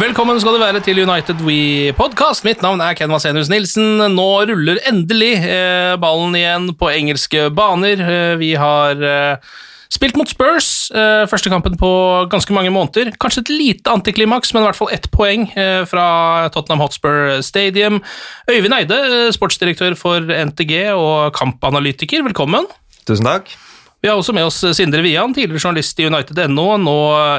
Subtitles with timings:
[0.00, 2.40] Velkommen skal du være til United We Podcast.
[2.46, 3.98] Mitt navn er Ken Vasenius Nilsen.
[4.14, 8.00] Nå ruller endelig eh, ballen igjen på engelske baner.
[8.00, 9.50] Eh, vi har eh,
[9.92, 11.92] spilt mot Spurs, eh, første kampen på
[12.32, 13.12] ganske mange måneder.
[13.20, 18.00] Kanskje et lite antiklimaks, men i hvert fall ett poeng eh, fra Tottenham Hotspur Stadium.
[18.48, 22.72] Øyvind Eide, eh, sportsdirektør for NTG og kampanalytiker, velkommen.
[23.04, 23.52] Tusen takk.
[24.00, 26.94] Vi har også med oss Sindre Wian, tidligere journalist i United.no, nå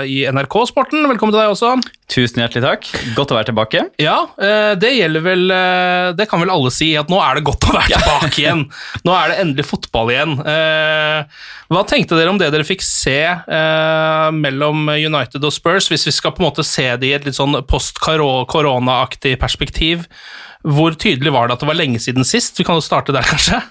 [0.06, 1.08] i NRK Sporten.
[1.10, 1.72] Velkommen til deg også.
[2.12, 2.90] Tusen hjertelig takk.
[3.18, 3.82] Godt å være tilbake.
[4.04, 7.48] Ja, eh, det gjelder vel eh, Det kan vel alle si, at nå er det
[7.50, 8.62] godt å være tilbake igjen.
[9.08, 10.38] Nå er det endelig fotball igjen.
[10.54, 11.42] Eh,
[11.74, 13.18] Hva tenkte dere om det dere fikk se
[14.38, 17.42] mellom United og Spurs, hvis vi skal på en måte se det i et litt
[17.42, 20.06] sånn post-korona-aktig perspektiv?
[20.62, 22.60] Hvor tydelig var det at det var lenge siden sist?
[22.60, 23.64] Vi kan jo starte der, kanskje.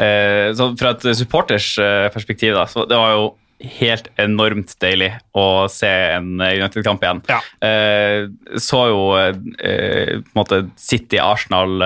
[0.00, 3.30] Eh, så fra et supporters eh, perspektiv, da, så det var jo
[3.76, 7.20] helt enormt deilig å se en United-kamp igjen.
[7.28, 7.40] Ja.
[7.60, 11.76] Eh, så jo på en måte City-Arsenal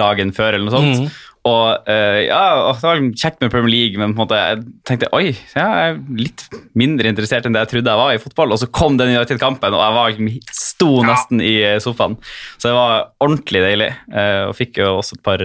[0.00, 1.02] dagen før, eller noe sånt.
[1.04, 1.26] Mm.
[1.48, 2.40] Og ja,
[2.76, 6.00] det var kjekt med Premier League, men på en måte, jeg tenkte oi, jeg er
[6.18, 6.42] litt
[6.76, 8.52] mindre interessert enn det jeg trodde jeg var i fotball.
[8.56, 10.18] Og så kom den United-kampen, og jeg var,
[10.48, 11.12] sto sto Ja.
[11.12, 12.16] nesten i eh, sofaen.
[12.56, 13.92] Så det var ordentlig deilig,
[14.48, 15.44] og fikk jo også et par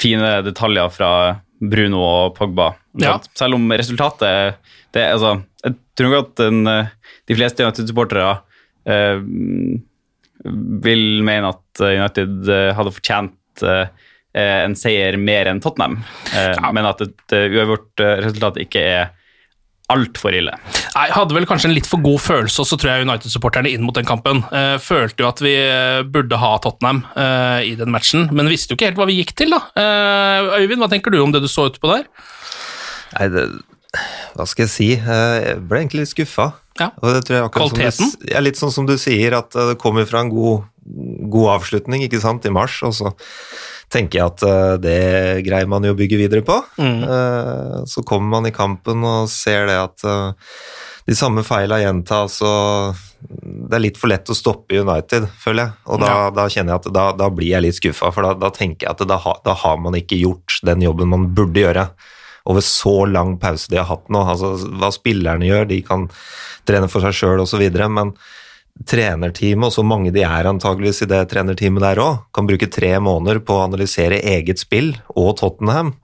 [0.00, 1.12] fine detaljer fra
[1.60, 2.72] Bruno og Pogba.
[3.00, 3.18] Ja.
[3.36, 4.56] Selv om resultatet
[4.94, 6.86] det, altså, Jeg tror nok at den, eh,
[7.28, 8.30] de fleste United-supportere
[8.88, 9.20] eh,
[10.86, 13.92] vil mene at United eh, hadde fortjent eh,
[14.40, 15.98] en seier mer enn Tottenham,
[16.32, 19.10] eh, men at et eh, uavgjort eh, resultat ikke er
[19.90, 20.54] altfor ille.
[20.94, 23.96] Jeg hadde vel kanskje en litt for god følelse også, tror jeg, United-supporterne inn mot
[23.96, 24.42] den kampen.
[24.52, 28.74] Uh, følte jo at vi eh, burde ha Tottenham uh, i den matchen, men visste
[28.74, 29.62] jo ikke helt hva vi gikk til, da.
[29.76, 32.06] Uh, Øyvind, hva tenker du om det du så utpå der?
[33.16, 33.46] Nei, det,
[34.36, 34.90] hva skal jeg si?
[34.96, 36.52] Jeg ble egentlig litt skuffa.
[36.80, 36.92] Ja.
[37.02, 38.12] Og det tror jeg akkurat som Kvaliteten?
[38.14, 40.68] Du, ja, litt sånn som du sier, at det kommer fra en god,
[41.32, 43.12] god avslutning ikke sant, i mars, og så
[43.90, 45.00] tenker jeg at eh, det
[45.46, 46.60] greier man jo å bygge videre på.
[46.78, 47.00] Mm.
[47.04, 50.52] Eh, Så kommer man i kampen og ser det at eh,
[51.10, 55.74] de samme feila gjentas, og det er litt for lett å stoppe United, føler jeg.
[55.90, 58.52] Og da, da kjenner jeg at da, da blir jeg litt skuffa, for da, da
[58.54, 61.88] tenker jeg at da, da har man ikke gjort den jobben man burde gjøre
[62.50, 64.22] over så lang pause de har hatt nå.
[64.32, 66.06] Altså, hva spillerne gjør, de kan
[66.68, 68.14] trene for seg sjøl osv., men
[68.86, 72.94] trenerteamet, og så mange de er antageligvis i det trenerteamet der òg, kan bruke tre
[73.02, 75.94] måneder på å analysere eget spill og Tottenham,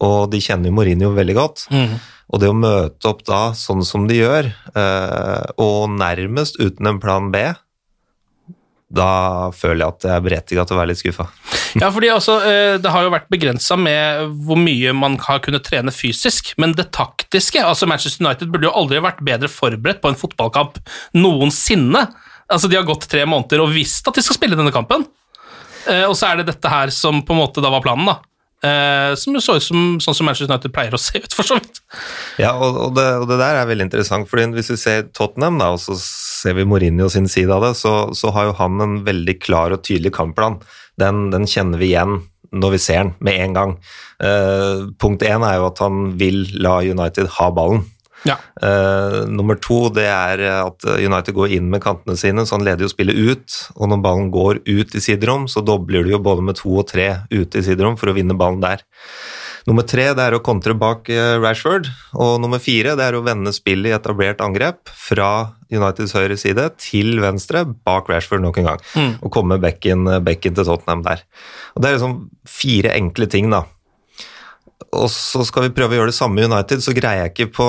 [0.00, 1.66] og de kjenner jo Mourinho veldig godt.
[2.28, 6.98] Og det å møte opp da sånn som de gjør, eh, og nærmest uten en
[7.00, 7.54] plan B,
[8.88, 11.26] da føler jeg at jeg er berettiga til å være litt skuffa.
[11.76, 15.66] Ja, fordi altså, eh, Det har jo vært begrensa med hvor mye man har kunnet
[15.66, 20.08] trene fysisk, men det taktiske altså Manchester United burde jo aldri vært bedre forberedt på
[20.08, 20.80] en fotballkamp
[21.14, 22.06] noensinne.
[22.48, 25.04] Altså, De har gått tre måneder og visst at de skal spille denne kampen,
[25.88, 28.08] Eh, og så er det dette her som på en måte da var planen.
[28.10, 28.18] da.
[28.58, 31.46] Eh, som jo så ut som sånn som Manchester United pleier å se ut, for
[31.46, 31.78] så vidt.
[32.42, 35.60] Ja, og, og, det, og det der er veldig interessant, fordi hvis vi ser Tottenham,
[35.62, 35.94] da, og så
[36.38, 39.74] ser vi Mourinho sin side av det, så, så har jo han en veldig klar
[39.74, 40.60] og tydelig kampplan.
[41.00, 43.76] Den, den kjenner vi igjen når vi ser den med en gang.
[44.22, 47.84] Uh, punkt én er jo at han vil la United ha ballen.
[48.26, 48.34] Ja.
[48.58, 52.86] Uh, nummer to det er at United går inn med kantene sine, så han leder
[52.86, 53.58] jo spillet ut.
[53.76, 56.88] Og når ballen går ut i siderom, så dobler du jo både med to og
[56.90, 58.86] tre ute i siderom for å vinne ballen der.
[59.68, 63.24] Nummer tre det er å kontre bak eh, Rashford, og nummer fire det er å
[63.26, 68.70] vende spillet i etablert angrep fra Uniteds høyre side til venstre bak Rashford nok en
[68.70, 68.86] gang,
[69.20, 71.26] og komme bekken, bekken til Tottenham der.
[71.74, 72.16] Og Det er liksom
[72.48, 73.66] fire enkle ting, da.
[74.96, 77.52] Og så skal vi prøve å gjøre det samme i United, så greier jeg ikke
[77.58, 77.68] på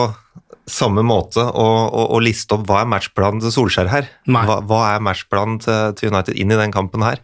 [0.71, 4.09] samme måte å, å, å liste opp hva er matchplanen til Solskjær her.
[4.29, 7.21] Hva, hva er matchplanen til, til United inn i den kampen her?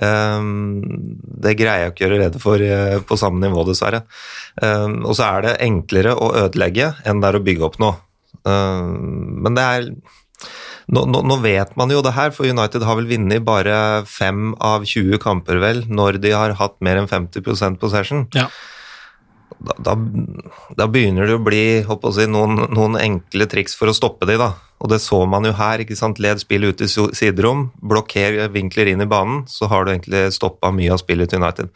[0.00, 0.82] Um,
[1.44, 4.04] det greier jeg ikke å gjøre rede for uh, på samme nivå, dessverre.
[4.60, 7.98] Um, og så er det enklere å ødelegge enn det er å bygge opp noe.
[8.44, 9.88] Um, men det er
[10.92, 13.76] nå, nå, nå vet man jo det her, for United har vel vunnet bare
[14.08, 18.50] fem av 20 kamper, vel, når de har hatt mer enn 50% possession Ja.
[19.64, 19.94] Da, da,
[20.76, 24.36] da begynner det å bli å si, noen, noen enkle triks for å stoppe de
[24.40, 24.52] da.
[24.84, 25.80] Og det så man jo her.
[25.80, 26.20] ikke sant?
[26.20, 30.72] Led spillet ut i siderom, blokker vinkler inn i banen, så har du egentlig stoppa
[30.74, 31.70] mye av spillet til United.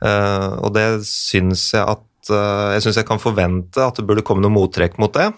[0.00, 4.22] Uh, og det syns jeg at uh, Jeg syns jeg kan forvente at det burde
[4.26, 5.32] komme noe mottrekk mot det.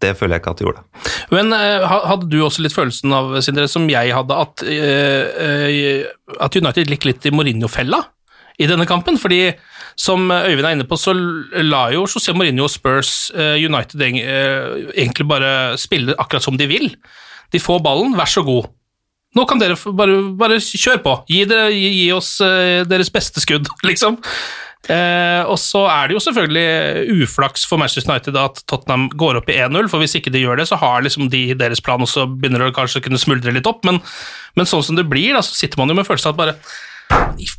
[0.00, 0.82] Det føler jeg ikke at det gjorde.
[1.28, 4.62] Men eh, hadde du også litt følelsen av, Sindre, som jeg hadde, at,
[6.40, 7.98] at United gikk litt i Mourinho-fella
[8.60, 9.18] i denne kampen?
[9.20, 9.54] Fordi
[10.00, 14.92] som Øyvind er inne på, så la jo José Mourinho og Spurs eh, United eh,
[14.94, 16.92] egentlig bare spille akkurat som de vil.
[17.52, 18.70] De får ballen, vær så god.
[19.36, 21.14] Nå kan dere bare, bare kjøre på.
[21.30, 24.18] Gi, gi, gi oss eh, deres beste skudd, liksom.
[24.88, 29.50] Eh, og så er det jo selvfølgelig uflaks for Manchester United at Tottenham går opp
[29.52, 32.08] i 1-0, for hvis ikke de gjør det, så har liksom de deres plan, og
[32.10, 34.00] så begynner det kanskje å kunne smuldre litt opp, men,
[34.56, 37.50] men sånn som det blir, da, så sitter man jo med følelsen av at bare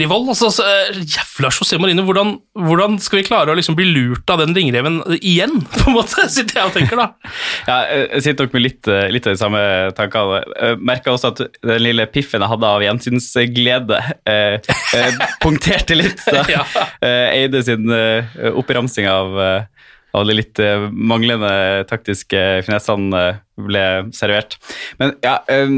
[0.00, 3.84] i altså, så, eh, jævla José Marino, hvordan, hvordan skal vi klare å liksom bli
[3.90, 7.06] lurt av den ringreven igjen, på en måte, sitter jeg og tenker da.
[7.68, 7.76] Ja,
[8.14, 9.60] jeg sitter nok med litt, eh, litt av de samme
[9.98, 10.40] tankene.
[10.80, 14.00] Merka også at den lille piffen jeg hadde av gjensynsglede,
[14.32, 14.58] eh,
[14.96, 16.64] eh, punkterte litt Så, Ja.
[17.04, 21.52] eh, Eide sin eh, oppramsing av, eh, av de litt eh, manglende
[21.92, 24.56] taktiske finessene eh, ble servert.
[25.00, 25.68] Men ja, eh,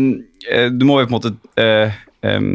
[0.51, 2.53] eh, du må jo på en måte eh, eh,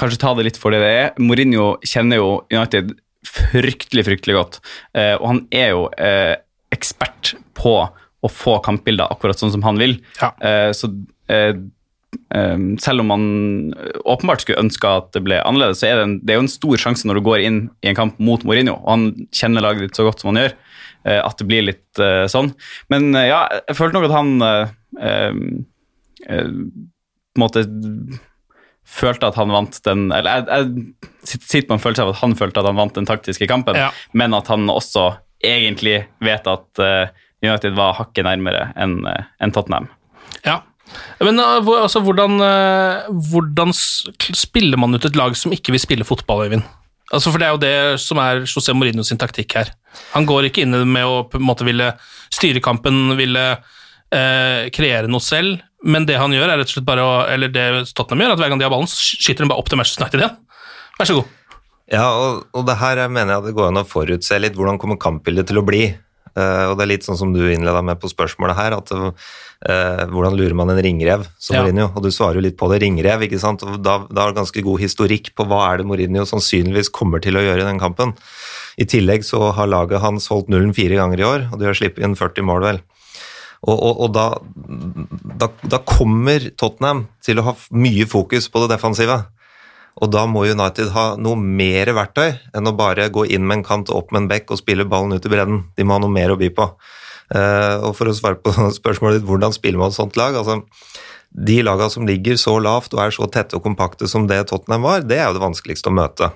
[0.00, 1.10] kanskje ta det litt for det det er.
[1.20, 2.94] Mourinho kjenner jo United
[3.26, 4.58] fryktelig, fryktelig godt,
[4.98, 6.34] eh, og han er jo eh,
[6.74, 7.76] ekspert på
[8.22, 9.96] å få kampbilder akkurat sånn som han vil.
[10.20, 10.32] Ja.
[10.42, 10.92] Eh, så
[12.82, 13.22] selv om man
[14.04, 16.50] åpenbart skulle ønske at det ble annerledes, så er det, en, det er jo en
[16.52, 19.86] stor sjanse når du går inn i en kamp mot Mourinho, og han kjenner laget
[19.86, 20.52] ditt så godt som han gjør,
[21.14, 22.02] at det blir litt
[22.32, 22.50] sånn.
[22.92, 24.28] Men ja, jeg følte nok at han
[26.20, 27.64] på en måte
[28.92, 32.34] følte at han vant den Eller jeg, jeg sitter på en følelse av at han
[32.38, 33.88] følte at han vant den taktiske kampen, Ja.
[34.12, 35.06] men at han også
[35.42, 37.08] egentlig vet at uh,
[37.42, 39.88] United var hakket nærmere enn uh, en Tottenham.
[40.46, 40.60] Ja.
[41.24, 42.36] Men uh, hvor, altså, hvordan,
[43.32, 46.62] hvordan spiller man ut et lag som ikke vil spille fotball, Øyvind?
[47.12, 49.72] Altså, for Det er jo det som er José Mourinho sin taktikk her.
[50.14, 51.90] Han går ikke inn med å på en måte ville
[52.32, 56.88] styre kampen, ville eh, kreere noe selv, men det han gjør, er rett og slett
[56.88, 59.50] bare å, eller det Tottenham gjør, at hver gang de har ballen, så skyter de
[59.52, 60.38] bare opp til Manchester United igjen.
[60.98, 61.38] Vær så god.
[61.92, 65.00] Ja, og, og det her mener jeg det går an å forutse litt hvordan kommer
[65.00, 65.84] kampbildet til å bli.
[66.32, 69.10] Uh, og det er litt sånn som du innleda med på spørsmålet her, at uh,
[70.08, 71.64] hvordan lurer man en ringrev som Ja.
[71.64, 71.90] Mourinho?
[71.92, 73.64] Og du svarer jo litt på det, ringrev, ikke sant?
[73.66, 77.20] Og da, da har du ganske god historikk på hva er det Mourinho sannsynligvis kommer
[77.20, 78.14] til å gjøre i den kampen.
[78.80, 81.76] I tillegg så har laget hans holdt nullen fire ganger i år, og de har
[81.76, 82.80] sluppet inn 40 mål, vel.
[83.62, 84.26] Og, og, og da,
[85.38, 89.20] da, da kommer Tottenham til å ha mye fokus på det defensive.
[90.02, 93.66] Og da må United ha noe mer verktøy enn å bare gå inn med en
[93.66, 95.62] kant opp med en bekk og spille ballen ut i bredden.
[95.76, 96.66] De må ha noe mer å by på.
[97.32, 100.36] Eh, og for å svare på spørsmålet ditt, hvordan spiller man et sånt lag?
[100.40, 100.62] altså
[101.30, 104.88] De lagene som ligger så lavt og er så tette og kompakte som det Tottenham
[104.88, 106.32] var, det er jo det vanskeligste å møte.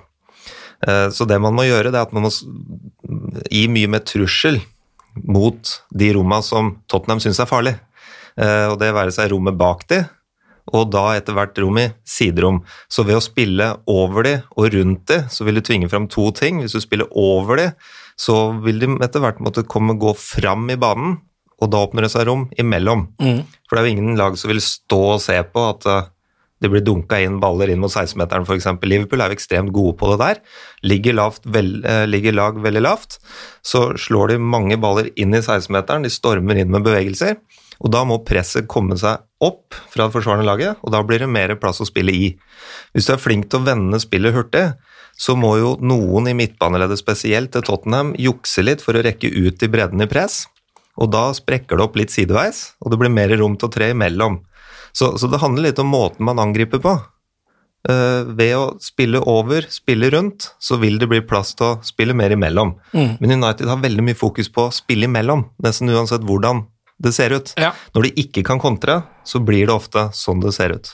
[0.87, 2.33] Eh, så det man må gjøre, det er at man må
[3.51, 4.61] gi mye mer trussel
[5.25, 7.75] mot de rommene som Tottenham syns er farlig.
[8.37, 10.03] Eh, Og det være seg rommet bak de,
[10.75, 12.59] og da etter hvert rom i siderom.
[12.91, 16.29] Så ved å spille over de og rundt de, så vil du tvinge fram to
[16.35, 16.59] ting.
[16.61, 17.69] Hvis du spiller over de,
[18.19, 21.21] så vil de etter hvert måtte komme gå fram i banen,
[21.61, 23.07] og da åpner det seg rom imellom.
[23.67, 26.03] For det er jo ingen lag som vil stå og se på at eh,
[26.63, 28.69] det blir dunka inn baller inn mot 16-meteren f.eks.
[28.87, 30.41] Liverpool er jo ekstremt gode på det der.
[30.89, 33.19] Ligger, lavt, vel, eh, ligger lag veldig lavt,
[33.65, 37.37] så slår de mange baller inn i 16-meteren, de stormer inn med bevegelser,
[37.77, 41.29] og da må presset komme seg opp fra det forsvarende laget, og da blir det
[41.29, 42.31] mer plass å spille i.
[42.95, 44.71] Hvis du er flink til å vende spillet hurtig,
[45.17, 49.65] så må jo noen i midtbaneleddet spesielt til Tottenham jukse litt for å rekke ut
[49.65, 50.45] i bredden i press.
[50.97, 53.91] Og da sprekker det opp litt sideveis, og det blir mer rom til å tre
[53.93, 54.39] imellom.
[54.97, 56.95] Så, så det handler litt om måten man angriper på.
[57.87, 62.15] Uh, ved å spille over, spille rundt, så vil det bli plass til å spille
[62.17, 62.73] mer imellom.
[62.91, 63.13] Mm.
[63.21, 66.65] Men United har veldig mye fokus på å spille imellom, nesten uansett hvordan
[66.97, 67.53] det ser ut.
[67.61, 67.71] Ja.
[67.93, 70.89] Når de ikke kan kontre, så blir det ofte sånn det ser ut.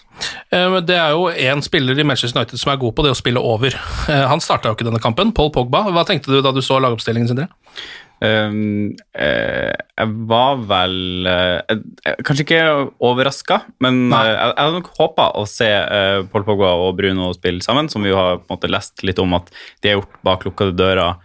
[0.52, 3.18] Uh, Det er jo én spiller i Manchester United som er god på det å
[3.18, 3.80] spille over.
[4.10, 5.86] Uh, Han starta jo ikke denne kampen, Paul Pogba.
[5.96, 7.46] Hva tenkte du da du så lagoppstillingen sin?
[8.24, 12.62] Um, eh, jeg var vel eh, jeg- Kanskje ikke
[13.00, 14.22] overraska, men Nei.
[14.26, 17.90] eh, jeg, jeg hadde nok håpa å se eh, Pål Pogba og Bruno spille sammen,
[17.94, 20.44] som vi jo har på en måte lest litt om at de har gjort bak
[20.50, 21.16] lukkede dører.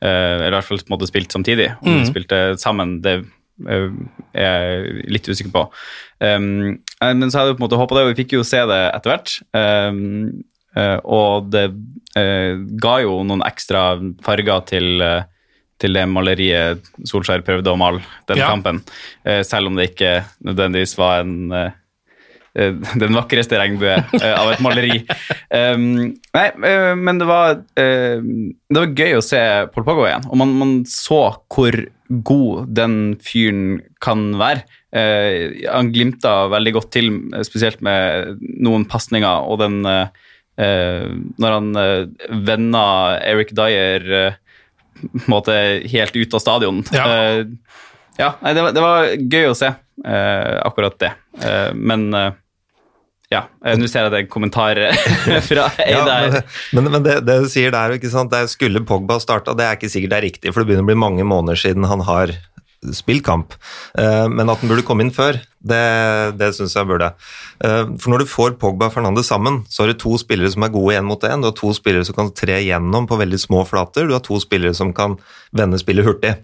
[0.00, 0.08] eh,
[0.38, 1.72] eller i hvert fall på en måte spilt samtidig.
[1.82, 1.98] Om Mm.
[2.04, 3.16] de spilte sammen, det
[3.68, 3.90] eh,
[4.34, 5.64] er jeg litt usikker på.
[6.20, 8.60] Um, men så hadde jeg på en måte håpa det, og vi fikk jo se
[8.70, 9.32] det etter hvert.
[9.56, 10.44] Um,
[11.02, 11.64] og det
[12.78, 13.82] ga jo noen ekstra
[14.22, 15.22] farger til eh,
[15.82, 18.50] til det maleriet Solskjær prøvde å male den Ja.
[18.50, 18.82] kampen,
[19.24, 21.70] eh, selv om det ikke nødvendigvis var en eh,
[22.54, 25.04] eh, den vakreste regnbue av et maleri.
[25.50, 26.48] Um, nei,
[26.96, 29.38] men det var, det var gøy å se
[29.74, 31.76] Paul Pogba igjen, og man, man så hvor
[32.08, 34.64] god den fyren kan være.
[35.68, 37.10] Han glimta veldig godt til,
[37.44, 42.08] spesielt med noen pasninger, og den Når han uh,
[42.48, 42.86] venda
[43.20, 44.32] Eric Dyer
[45.30, 45.54] måte
[45.92, 46.82] helt ut av stadion.
[46.94, 47.06] Ja.
[47.06, 47.46] Eh,
[48.18, 51.12] ja, nei, det, var, det var gøy å se eh, akkurat det.
[51.44, 52.08] Eh, men
[53.28, 54.78] ja, nå ser jeg det er en kommentar
[55.50, 56.60] fra Ja, Eide men her.
[56.72, 58.32] men, men det, det du sier der, ikke sant?
[58.32, 60.90] det skulle Pogba starta, det er ikke sikkert det er riktig, for det begynner å
[60.90, 62.32] bli mange måneder siden han har
[62.94, 63.54] spilt kamp.
[63.98, 65.82] Eh, Men at den burde komme inn før, det,
[66.38, 67.12] det syns jeg burde.
[67.64, 70.62] Eh, For når du får Pogba og Fernandes sammen, så har du to spillere som
[70.62, 71.42] er gode én mot én.
[71.42, 74.06] Du har to spillere som kan tre gjennom på veldig små flater.
[74.06, 75.18] Du har to spillere som kan
[75.52, 76.36] vende spillet hurtig.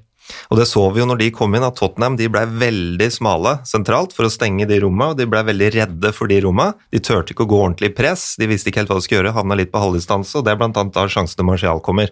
[0.48, 3.58] Og det så vi jo når de kom inn, at Tottenham de ble veldig smale
[3.68, 6.72] sentralt for å stenge de rommene, og de ble veldig redde for de rommene.
[6.90, 9.20] De turte ikke å gå ordentlig i press, de visste ikke helt hva de skulle
[9.20, 12.08] gjøre, havna litt på halvdistanse, og det er blant annet da sjansene Martial kommer.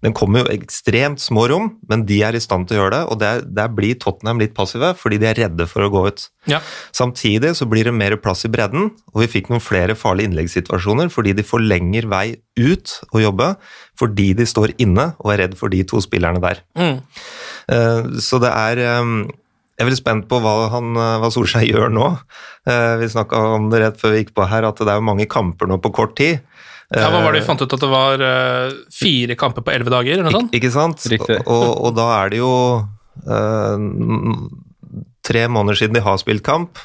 [0.00, 3.00] Den kommer jo ekstremt små rom, men de er i stand til å gjøre det,
[3.12, 6.24] og der, der blir Tottenham litt passive, fordi de er redde for å gå ut.
[6.48, 6.62] Ja.
[6.96, 11.12] Samtidig så blir det mer plass i bredden, og vi fikk noen flere farlige innleggssituasjoner
[11.12, 12.24] fordi de får lengre vei
[12.56, 13.50] ut å jobbe,
[14.00, 16.64] fordi de står inne og er redd for de to spillerne der.
[16.80, 16.96] Mm.
[18.24, 19.12] Så det er eh,
[19.80, 22.08] Jeg er veldig spent på hva, han, eh, hva Solskjær gjør nå.
[22.68, 25.28] Eh, Vi snakka om det rett før vi gikk på her, at det er mange
[25.30, 26.40] kamper nå på kort tid.
[26.90, 29.72] Ja, hva var det Eh, vi fant ut at det var eh, fire kamper på
[29.74, 30.18] elleve dager?
[30.18, 30.54] eller noe sånt?
[30.54, 31.04] Ik ikke sant?
[31.46, 32.54] Og, og da er det jo
[33.30, 33.76] uh,
[35.22, 36.80] tre måneder siden de har spilt kamp.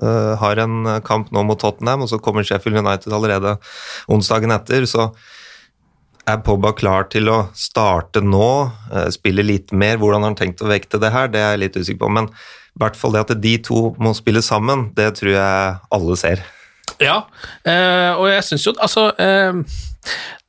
[0.00, 3.58] Uh, har en kamp nå mot Tottenham, og så kommer Sheffield United allerede
[4.08, 4.88] onsdagen etter.
[4.88, 5.10] Så
[6.30, 9.98] er Pogba klar til å starte nå, eh, spille litt mer?
[9.98, 11.28] Hvordan har han tenkt å vekte det her?
[11.28, 12.12] Det er jeg litt usikker på.
[12.12, 16.16] Men i hvert fall det at de to må spille sammen, det tror jeg alle
[16.16, 16.44] ser.
[17.00, 17.20] Ja,
[17.64, 19.54] eh, og jeg syns jo altså eh,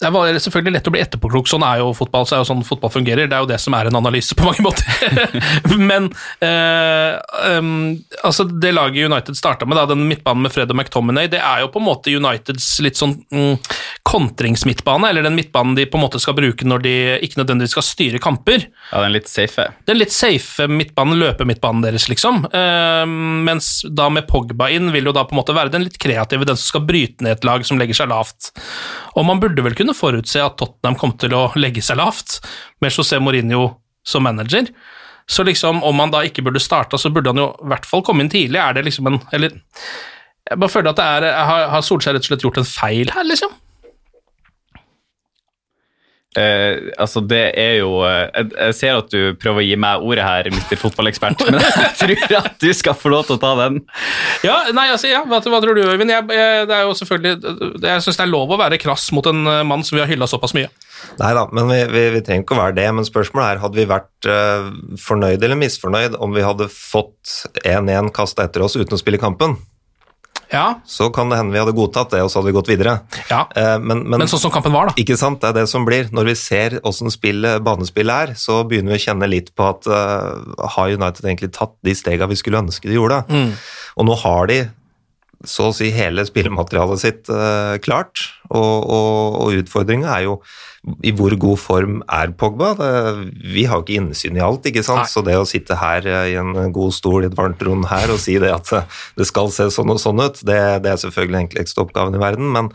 [0.02, 2.64] Det er selvfølgelig lett å bli etterpåklok, sånn er jo fotball, så er jo sånn
[2.66, 3.28] fotball fungerer.
[3.30, 4.88] Det er jo det som er en analyse på mange måter.
[5.92, 6.08] Men
[6.42, 7.20] eh,
[7.60, 11.44] um, altså det laget United starta med, da, den midtbanen med Fred og McTominay, det
[11.46, 13.60] er jo på en måte Uniteds litt sånn mm,
[14.10, 16.96] kontringsmidtbane, eller den midtbanen de på en måte skal bruke når de
[17.28, 18.66] ikke nødvendigvis skal styre kamper.
[18.90, 19.68] Ja, den litt safe.
[19.86, 22.48] Den litt safe midtbanen, løpemidtbanen deres, liksom.
[22.50, 23.06] Eh,
[23.46, 26.50] mens da med Pogba inn vil jo da på en måte være den litt kreative,
[26.50, 28.50] den som skal bryte ned et lag som legger seg lavt.
[29.14, 32.40] Og man burde vel kunne forutse at Tottenham kom til å legge seg lavt,
[32.82, 33.68] med José Mourinho
[34.08, 34.70] som manager.
[35.30, 38.04] Så liksom, om han da ikke burde starta, så burde han jo i hvert fall
[38.06, 38.60] komme inn tidlig.
[38.60, 39.54] Er det liksom en Eller
[40.50, 43.28] jeg bare føler at det er Har, Solskjær rett og slett gjort en feil her,
[43.28, 43.54] liksom?
[46.40, 50.06] Eh, altså, det er jo uh, jeg, jeg ser at du prøver å gi meg
[50.08, 50.78] ordet her, Mr.
[50.80, 53.82] Fotballekspert, men jeg tror at du skal få lov til å ta den.
[54.48, 56.14] Ja, nei, altså, ja, hva, hva tror du, Øyvind?
[56.14, 59.28] Jeg, jeg, det er jo selvfølgelig, jeg syns det er lov å være krass mot
[59.28, 60.72] en eh, mann som vi har hylla såpass mye.
[61.20, 62.88] Nei da, men vi, vi, vi trenger ikke å være det.
[62.96, 64.70] Men spørsmålet er hadde vi vært uh,
[65.02, 69.58] fornøyd eller misfornøyd om vi hadde fått 1-1 kasta etter oss uten å spille kampen.
[70.52, 72.98] Ja, Så kan det hende vi hadde godtatt det, og så hadde vi gått videre.
[73.30, 73.46] ja.
[73.56, 74.96] Eh, men, men, Men sånn som kampen var, da.
[75.00, 76.10] ikke sant, det er det som blir.
[76.12, 77.08] Når vi ser åssen
[77.64, 81.74] banespillet er, så begynner vi å kjenne litt på at uh, har United egentlig tatt
[81.82, 83.24] de stega vi skulle ønske de gjorde?
[83.96, 84.60] Og nå har de
[85.48, 90.36] så å si hele spillematerialet sitt eh, klart, og, og, og utfordringa er jo
[91.06, 92.72] i hvor god form er Pogba.
[92.78, 92.92] Det,
[93.54, 95.06] vi har jo ikke innsyn i alt, ikke sant?
[95.06, 95.12] Nei.
[95.14, 98.14] så det å sitte her eh, i en god stol i et varmt rom her
[98.14, 101.04] og si det at eh, det skal se sånn og sånn ut, det, det er
[101.04, 102.74] selvfølgelig den enkleste oppgaven i verden, men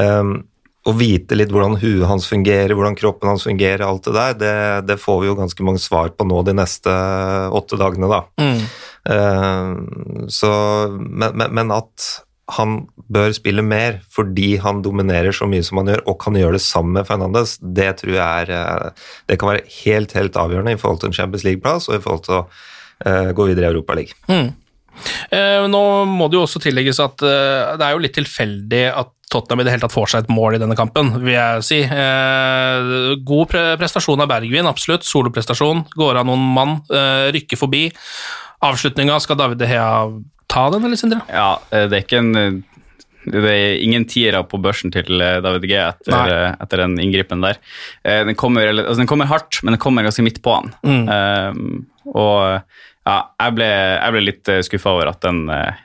[0.00, 0.40] um,
[0.82, 4.54] å vite litt hvordan huet hans fungerer, hvordan kroppen hans fungerer, alt det der, det,
[4.88, 6.94] det får vi jo ganske mange svar på nå de neste
[7.54, 8.24] åtte dagene, da.
[8.42, 8.64] Eh,
[9.02, 10.50] så,
[10.94, 12.04] men, men, at
[12.54, 12.76] han
[13.12, 16.64] bør spille mer fordi han dominerer så mye som han gjør, og kan gjøre det
[16.64, 20.80] sammen med Fernandes, det tror jeg er eh, Det kan være helt, helt avgjørende i
[20.80, 24.52] forhold til en Champions League-plass og i forhold til å uh, gå videre i Europaligaen.
[25.32, 29.12] Eh, nå må det jo også tillegges at eh, det er jo litt tilfeldig at
[29.32, 31.78] Tottenham i det hele tatt får seg et mål i denne kampen, vil jeg si.
[31.86, 35.06] Eh, god pre prestasjon av Bergvin, absolutt.
[35.08, 35.86] Soloprestasjon.
[35.96, 37.86] Går av noen mann, eh, rykker forbi.
[38.62, 39.88] Avslutninga, skal David De Hea
[40.52, 41.22] ta den, eller Sindre?
[41.32, 42.60] Ja, eh, det er ikke en eh,
[43.22, 47.60] det er ingen tiere på børsen til eh, David G etter, etter den inngripen der.
[48.02, 50.72] Den kommer, altså den kommer hardt, men den kommer ganske midt på han.
[50.82, 51.60] Eh,
[52.10, 52.42] og
[53.06, 55.44] ja, jeg ble, jeg ble litt skuffa over at den,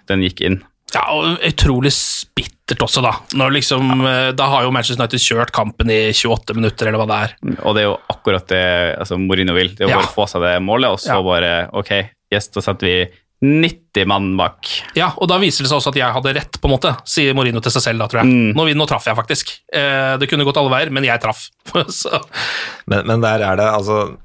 [0.10, 0.58] den gikk inn.
[0.96, 1.92] Ja, og utrolig
[2.38, 3.14] bittert også, da.
[3.54, 4.32] Liksom, ja.
[4.38, 7.34] Da har jo Manchester United kjørt kampen i 28 minutter, eller hva det er.
[7.68, 8.64] Og det er jo akkurat det
[8.98, 9.74] altså Mourinho vil.
[9.78, 10.02] Det er å Ja.
[10.02, 11.92] bare få seg det målet, og så bare Ok,
[12.34, 12.98] yes, da setter vi
[13.42, 14.66] 90 mann bak.
[14.98, 17.36] Ja, og da viser det seg også at jeg hadde rett, på en måte, sier
[17.38, 18.32] Morino til seg selv da, tror jeg.
[18.34, 18.58] Mm.
[18.58, 19.54] Nå, nå traff jeg faktisk.
[19.70, 21.46] Eh, det kunne gått alle veier, men jeg traff.
[22.00, 22.22] Så,
[22.90, 24.18] Men, men der er det altså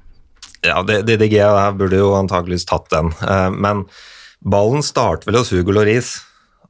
[0.63, 1.37] Ja, DDG
[1.77, 3.85] burde jo antakeligvis tatt den, eh, men
[4.43, 6.15] ballen starter vel hos Hugo Lloris.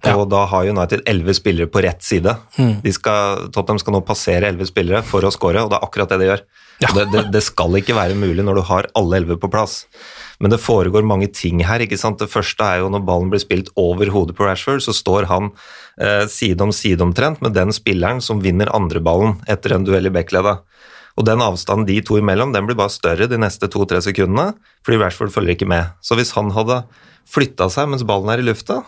[0.03, 2.33] Og da har United elleve spillere på rett side.
[2.57, 6.11] De skal, Tottenham skal nå passere elleve spillere for å score, og det er akkurat
[6.11, 6.43] det de gjør.
[6.83, 6.89] Ja.
[6.91, 9.85] Det, det, det skal ikke være mulig når du har alle elleve på plass.
[10.43, 11.79] Men det foregår mange ting her.
[11.79, 12.19] ikke sant?
[12.19, 15.53] Det første er jo når ballen blir spilt over hodet på Rashford, så står han
[15.95, 20.13] eh, side om side omtrent med den spilleren som vinner andreballen etter en duell i
[20.13, 20.57] backledda.
[21.15, 24.51] Og den avstanden de to imellom den blir bare større de neste to-tre sekundene,
[24.83, 25.93] fordi Rashford følger ikke med.
[26.03, 26.81] Så hvis han hadde
[27.29, 28.81] flytta seg mens ballen er i lufta,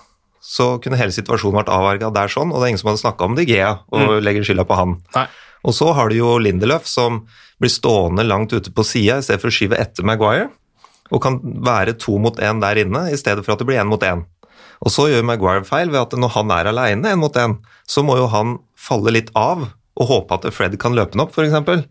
[0.46, 3.30] så kunne hele situasjonen vært avverga der sånn, og det er ingen som hadde snakka
[3.30, 5.00] om De Gea og legger skylda på han.
[5.16, 5.26] nei.
[5.66, 7.24] Og så har du jo Lindelöf som
[7.58, 10.52] blir stående langt ute på sida i stedet for å skyve etter Maguire,
[11.14, 13.90] og kan være to mot én der inne i stedet for at det blir én
[13.90, 14.24] mot én.
[14.86, 18.04] Og så gjør Maguire feil ved at når han er aleine én mot én, så
[18.06, 21.86] må jo han falle litt av og håpe at Fred kan løpe den opp, f.eks.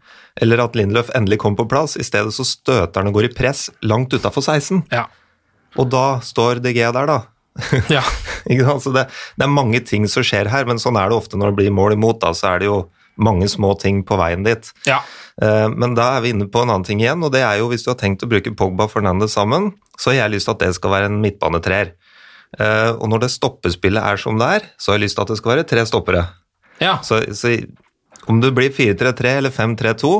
[0.44, 1.96] Eller at Lindelöf endelig kommer på plass.
[1.96, 4.82] I stedet så støter han og går i press langt utafor 16.
[4.92, 5.06] Ja.
[5.80, 7.22] Og da står DG der, da.
[7.92, 8.04] ja.
[8.44, 11.62] Det, det er mange ting som skjer her, men sånn er det ofte når det
[11.62, 12.18] blir mål imot.
[12.20, 12.82] Da, så er det jo
[13.16, 14.72] mange små ting på veien dit.
[14.88, 15.00] ja.
[15.42, 17.68] Eh, Men da er vi inne på en annen ting igjen, og det er jo
[17.68, 20.54] hvis du har tenkt å bruke Pogba og Fernandez sammen, så har jeg lyst til
[20.54, 21.90] at det skal være en midtbanetreer.
[22.58, 25.28] Eh, Og når det stoppespillet er som det er, så har jeg lyst til at
[25.34, 26.28] det skal være tre stoppere.
[26.80, 26.98] ja.
[27.02, 27.56] Så, så
[28.28, 30.14] om det blir 4-3-3 eller 5-3-2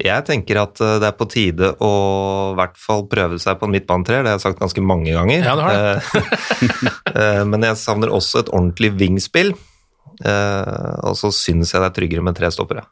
[0.00, 1.88] jeg tenker at eh, det er på tide å
[2.52, 5.42] i hvert fall prøve seg på en midtbanetreer, det har jeg sagt ganske mange ganger.
[5.44, 7.44] Ja, det har det.
[7.50, 9.69] Men jeg savner også et ordentlig wingspill, Eh,
[10.24, 12.82] og så syns jeg det er tryggere med tre stoppere.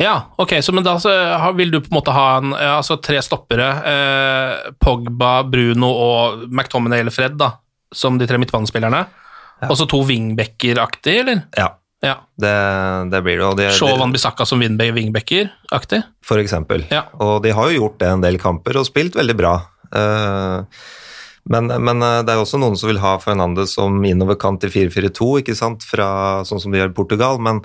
[0.00, 1.12] Ja, ok, så men da så,
[1.54, 6.42] vil du på en måte ha en, ja, altså tre stoppere, eh, Pogba, Bruno og
[6.50, 7.52] McTominay eller Fred, da,
[7.94, 9.04] som de tre midtbanespillerne.
[9.70, 11.44] Og så to wingbacker-aktig, eller?
[11.56, 11.70] Ja,
[12.04, 12.16] Ja.
[12.36, 12.50] det,
[13.14, 13.44] det blir det.
[13.46, 16.02] Og de, Shaw Bisakka som wingba- wingbacker-aktig?
[16.26, 16.84] For eksempel.
[16.90, 17.04] Ja.
[17.22, 19.54] Og de har jo gjort det en del kamper og spilt veldig bra.
[19.94, 20.64] Eh,
[21.50, 24.70] Men, men eh, det er jo også noen som vil ha Fernandes som innoverkant i
[24.72, 26.06] 4-4-2, ikke sant, Fra,
[26.48, 27.40] sånn som de gjør i Portugal.
[27.44, 27.60] Men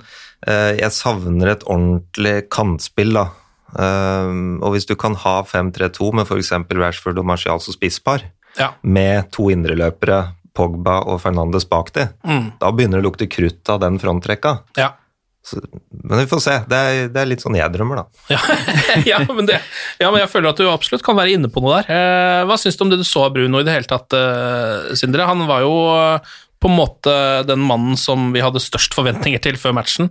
[0.46, 3.28] eh, jeg savner et ordentlig kantspill, da.
[3.78, 6.52] Eh, og hvis du kan ha 5-3-2 med f.eks.
[6.76, 8.26] Rashford og Martial som spisspar,
[8.58, 8.72] Ja.
[8.82, 12.52] med to indreløpere, Pogba og Fernandes bak de, Mm.
[12.58, 14.58] da begynner det å lukte krutt av den frontrekka.
[14.76, 14.90] Ja.
[15.46, 16.56] Så, men vi får se.
[16.68, 18.26] Det er, det er litt sånn jeg drømmer, da.
[18.34, 18.40] Ja,
[19.14, 19.56] ja, men det,
[20.02, 21.90] ja, men jeg føler at du absolutt kan være inne på noe der.
[21.96, 24.92] Eh, hva syns du om det du så av Bruno i det hele tatt, eh,
[25.00, 25.28] Sindre?
[25.30, 27.12] Han var jo eh, på en måte
[27.48, 30.10] den mannen som vi hadde størst forventninger til før matchen.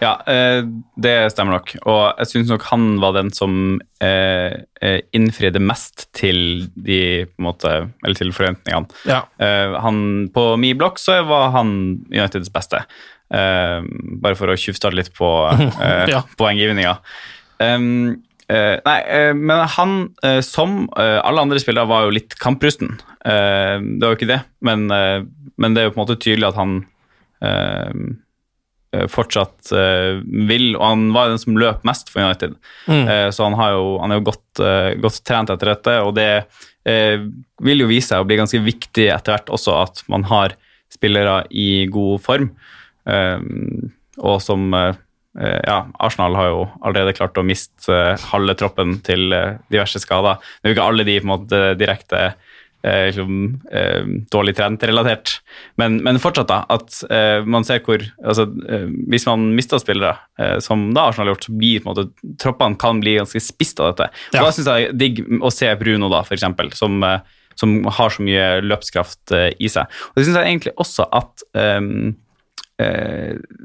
[0.00, 0.62] Ja, eh,
[0.96, 1.74] det stemmer nok.
[1.84, 3.52] Og jeg syns nok han var den som
[4.00, 8.88] eh, eh, innfridde mest til de på en måte, Eller til forventningene.
[9.04, 9.26] Ja.
[9.36, 11.74] Eh, han, på min blokk så var han
[12.08, 12.80] Uniteds beste.
[13.30, 13.78] Eh,
[14.22, 15.28] bare for å tjuvstarte litt på
[15.84, 16.24] eh, Ja.
[16.40, 16.98] poenggivninga.
[17.62, 18.18] Um,
[18.50, 19.92] Uh, nei, uh, men han,
[20.26, 22.96] uh, som alle andre spillere, var jo litt kamprusten.
[23.22, 26.56] Det var jo ikke det, men, men det er jo på en måte tydelig at
[26.56, 26.72] han
[29.12, 29.70] fortsatt
[30.48, 32.56] vil, og han var jo den som løp mest for United.
[32.88, 34.62] Eh, så han, har jo, han er jo godt,
[35.04, 36.30] godt trent etter dette, og det
[37.60, 40.56] vil jo vise seg å bli ganske viktig etter hvert også at man har
[40.90, 42.50] spillere i god form.
[43.10, 44.94] Eh, og som eh,
[45.40, 49.30] eh, Ja, Arsenal har jo allerede klart å miste eh, halve troppen til
[49.72, 50.40] diverse skader.
[50.60, 53.40] Det er jo ikke alle de på en måte direkte eh, liksom,
[54.32, 55.38] dårlig trent-relatert.
[55.80, 58.46] Men, men fortsatt, da, at eh, man ser hvor altså,
[59.12, 60.16] Hvis man mister spillere,
[60.64, 63.80] som da Arsenal har gjort, så blir på en måte troppene kan bli ganske spist
[63.82, 64.08] av dette.
[64.32, 64.46] Og Ja.
[64.46, 67.04] Da syns jeg digg å se Bruno, da, eksempel, som,
[67.60, 70.00] som har så mye løpskraft i seg.
[70.10, 72.26] Og det syns jeg egentlig også at ehm, eh,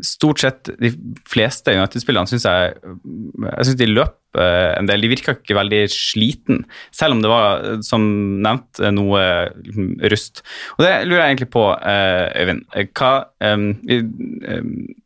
[0.05, 0.91] stort sett de
[1.29, 5.03] fleste United-spillerne syns jeg Jeg synes de løp eh, en del.
[5.05, 6.63] De virka ikke veldig sliten,
[6.95, 8.05] selv om det var, eh, som
[8.43, 9.21] nevnt, eh, noe
[9.61, 10.41] liksom, rust.
[10.77, 12.63] Og det lurer jeg egentlig på, eh, Øyvind.
[12.75, 13.67] Eh, Hva em,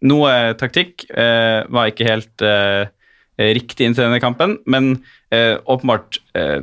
[0.09, 2.89] Noe taktikk eh, var ikke helt eh,
[3.39, 6.61] riktig inntil denne kampen, men eh, åpenbart eh,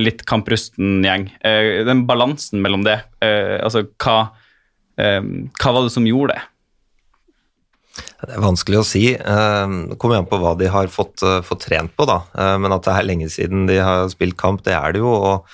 [0.00, 1.28] litt kamprusten gjeng.
[1.46, 4.30] Eh, den balansen mellom det, eh, altså hva,
[5.00, 5.20] eh,
[5.60, 6.46] hva var det som gjorde det?
[8.26, 9.04] Det er vanskelig å si.
[9.14, 12.22] Eh, Det kommer an på hva de har fått, eh, fått trent på, da.
[12.36, 15.08] Eh, Men at det er lenge siden de har spilt kamp, det er det jo.
[15.14, 15.44] og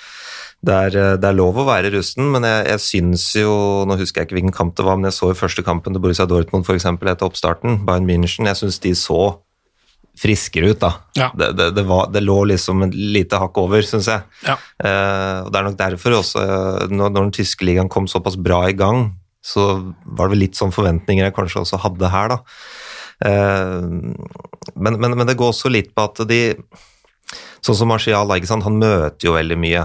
[0.66, 3.96] det er, eh, det er lov å være rusten, men jeg, jeg syns jo Nå
[4.00, 6.26] husker jeg ikke hvilken kamp det var, men jeg så jo første kampen til Borussia
[6.26, 8.46] Dortmund for eksempel, etter oppstarten, Bayern München.
[8.48, 9.36] Jeg syns de så
[10.16, 10.94] friskere ut, da.
[11.14, 11.30] Ja.
[11.36, 14.22] Det, det, det, var, det lå liksom et lite hakk over, syns jeg.
[14.46, 14.56] Ja.
[14.80, 18.38] Eh, og Det er nok derfor også, eh, når, når den tyske ligaen kom såpass
[18.40, 19.10] bra i gang,
[19.46, 19.66] så
[20.04, 22.38] var det vel litt sånn forventninger jeg kanskje også hadde her, da.
[23.26, 23.86] Eh,
[24.74, 26.40] men, men, men det går også litt på at de
[27.64, 29.80] Sånn som Marcial, han møter jo veldig mye.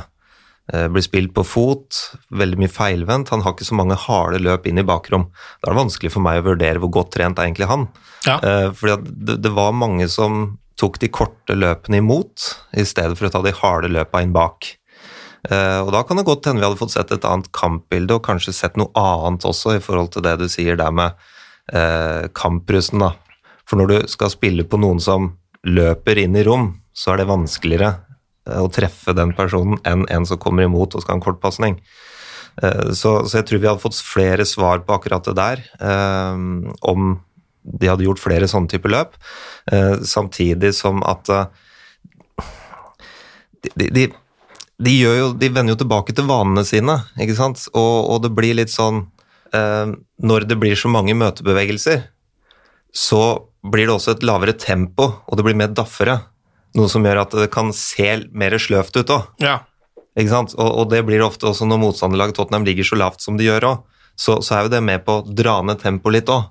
[0.70, 1.98] Eh, Blir spilt på fot,
[2.30, 3.32] veldig mye feilvendt.
[3.34, 5.26] Han har ikke så mange harde løp inn i bakrom.
[5.58, 7.88] Da er det vanskelig for meg å vurdere hvor godt trent er egentlig han.
[8.28, 8.38] Ja.
[8.38, 13.34] Eh, Fordi det var mange som tok de korte løpene imot, i stedet for å
[13.34, 14.76] ta de harde løpa inn bak.
[15.50, 18.26] Eh, og da kan det godt hende vi hadde fått sett et annet kampbilde, og
[18.28, 21.18] kanskje sett noe annet også, i forhold til det du sier der med
[21.74, 23.16] eh, kamprusen, da.
[23.66, 25.32] For når du skal spille på noen som
[25.66, 27.92] løper inn i rom, så er det vanskeligere
[28.50, 31.82] eh, å treffe den personen enn en som kommer imot og skal ha en kortpasning.
[32.62, 36.38] Eh, Så, så jeg tror vi hadde fått flere svar på akkurat det der, eh,
[36.82, 37.14] om
[37.62, 39.18] de hadde gjort flere sånne typer løp,
[39.72, 41.46] eh, samtidig som at eh,
[43.78, 44.08] de, de,
[44.82, 47.68] de, jo, de vender jo tilbake til vanene sine, ikke sant?
[47.72, 49.04] Og, og det blir litt sånn
[49.56, 52.06] eh, Når det blir så mange møtebevegelser,
[52.92, 53.24] så
[53.62, 56.18] blir det også et lavere tempo, og det blir mer daffere.
[56.78, 59.28] Noe som gjør at det kan se mer sløvt ut òg.
[59.44, 59.60] Ja.
[60.18, 60.56] Ikke sant?
[60.58, 63.70] Og, og det blir ofte også når motstanderlaget Tottenham ligger så lavt som de gjør
[63.70, 63.86] òg.
[64.20, 66.50] Så, så er jo det med på å dra ned tempoet litt òg.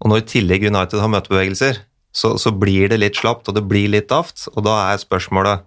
[0.00, 1.80] Og når i tillegg United har møtebevegelser,
[2.10, 4.48] så, så blir det litt slapt, og det blir litt daft.
[4.54, 5.64] Og da er spørsmålet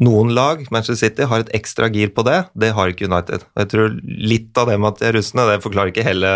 [0.00, 2.38] Noen lag, Manchester City, har et ekstra gir på det.
[2.58, 3.42] Det har ikke United.
[3.52, 6.30] Og jeg tror litt av det med at de er russene, det forklarer ikke hele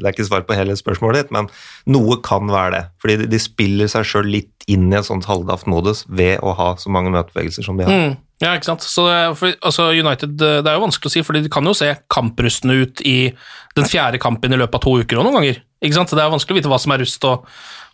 [0.00, 1.50] Det er ikke svar på hele spørsmålet ditt, men
[1.92, 2.82] noe kan være det.
[3.02, 6.56] Fordi de, de spiller seg sjøl litt inn i en sånn halvdaft modus ved å
[6.58, 7.92] ha så mange møtebevegelser som de har.
[7.92, 8.16] Mm.
[8.42, 8.84] Ja, ikke sant.
[8.84, 11.76] Så er- for, altså United, det er jo vanskelig å si, for de kan jo
[11.76, 13.30] se kamprustne ut i
[13.76, 15.62] den fjerde kampen i løpet av to uker og noen ganger.
[15.84, 16.12] Ikke sant?
[16.12, 17.46] Det er vanskelig å vite hva som er rust og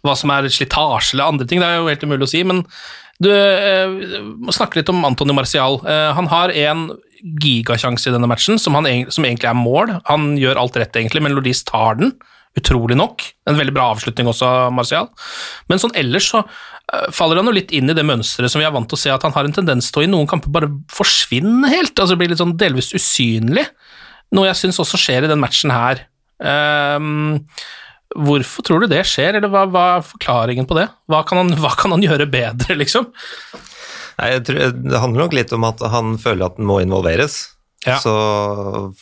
[0.03, 1.61] hva som er slitasje eller andre ting.
[1.63, 2.43] Det er jo helt umulig å si.
[2.47, 2.65] Men
[3.21, 5.81] du eh, må snakke litt om Antony Marcial.
[5.87, 6.91] Eh, han har en
[7.23, 9.97] gigasjanse i denne matchen som, han, som egentlig er mål.
[10.09, 12.15] Han gjør alt rett, egentlig, men Lodis tar den.
[12.59, 13.25] Utrolig nok.
[13.49, 15.09] En veldig bra avslutning også Marcial.
[15.71, 18.67] Men sånn ellers så eh, faller han jo litt inn i det mønsteret som vi
[18.69, 20.53] er vant til å se, at han har en tendens til å i noen kamper
[20.53, 21.95] bare forsvinne helt.
[21.97, 23.69] Altså Blir litt sånn delvis usynlig.
[24.33, 26.07] Noe jeg syns også skjer i den matchen her.
[26.43, 27.45] Ehm,
[28.17, 30.89] hvorfor tror du det skjer, eller hva, hva er forklaringen på det?
[31.11, 33.09] Hva kan, han, hva kan han gjøre bedre, liksom?
[34.19, 37.41] Nei, jeg tror, det handler nok litt om at han føler at han må involveres.
[37.87, 37.97] Ja.
[37.99, 38.13] Så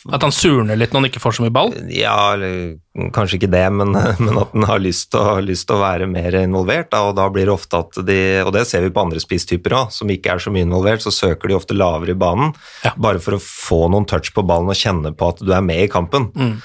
[0.09, 1.69] At han surner litt når han ikke får så mye ball?
[1.93, 2.79] Ja, eller
[3.13, 3.93] kanskje ikke det, men,
[4.23, 6.89] men at han har lyst til, å, være mer involvert.
[6.93, 9.77] Da, og da blir det ofte at de, og det ser vi på andre spisstyper
[9.83, 12.95] òg, som ikke er så mye involvert, så søker de ofte lavere i banen, Ja.
[12.97, 15.85] bare for å få noen touch på ballen og kjenne på at du er med
[15.85, 16.31] i kampen.
[16.33, 16.55] Mm.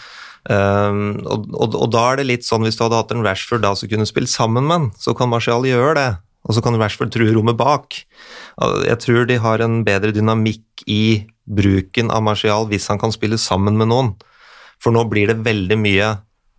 [0.46, 3.64] Um, og, og, og da er det litt sånn, hvis du hadde hatt en Rashford
[3.64, 6.10] da som kunne spilt sammen med han, så kan Martial gjøre det.
[6.46, 7.96] Og så kan Rashford true rommet bak.
[8.86, 13.38] Jeg tror de har en bedre dynamikk i bruken av Martial hvis han kan spille
[13.40, 14.12] sammen med noen.
[14.82, 16.12] For nå blir det veldig mye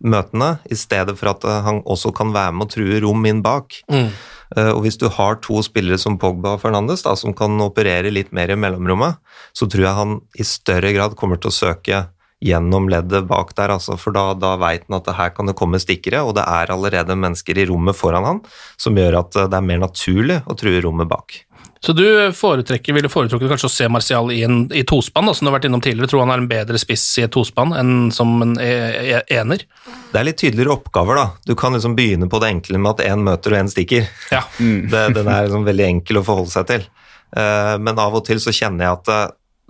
[0.04, 3.40] møtende, i stedet for at eh, han også kan være med og true rom inn
[3.42, 3.80] bak.
[3.90, 4.12] Mm.
[4.54, 8.12] Uh, Og hvis du har to spillere som Pogba og Fernandes, da, som kan operere
[8.14, 9.18] litt mer i mellomrommet,
[9.52, 12.04] så tror jeg han i større grad kommer til å søke
[12.44, 15.56] gjennom leddet bak der, altså, for da, da veit han at det her kan det
[15.58, 18.40] komme stikkere, og det er allerede mennesker i rommet foran han
[18.78, 21.40] som gjør at eh, det er mer naturlig å true rommet bak.
[21.80, 25.46] Så du foretrekker, ville foretrukket kanskje å se Martial i, en, i tospann, da, som
[25.46, 26.10] du har vært innom tidligere.
[26.10, 28.70] Tror han er en bedre spiss i et tospann enn som en e
[29.14, 29.62] e ener?
[30.10, 31.26] Det er litt tydeligere oppgaver, da.
[31.46, 34.10] Du kan liksom begynne på det enkle med at én møter og én stikker.
[34.34, 34.42] Ja.
[34.90, 36.88] Det, den er liksom veldig enkel å forholde seg til.
[37.36, 39.24] Eh, Men av og til så kjenner jeg at eh,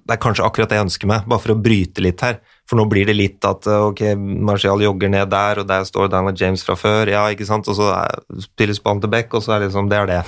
[0.09, 2.39] det er kanskje akkurat det jeg ønsker meg, bare for å bryte litt her.
[2.69, 4.01] For nå blir det litt at eh, ok,
[4.49, 7.77] Martial jogger ned der, og der står Daniel James fra før, ja, ikke sant, og
[7.77, 10.21] så er- spilles ballen til back, og så er det liksom, det er det.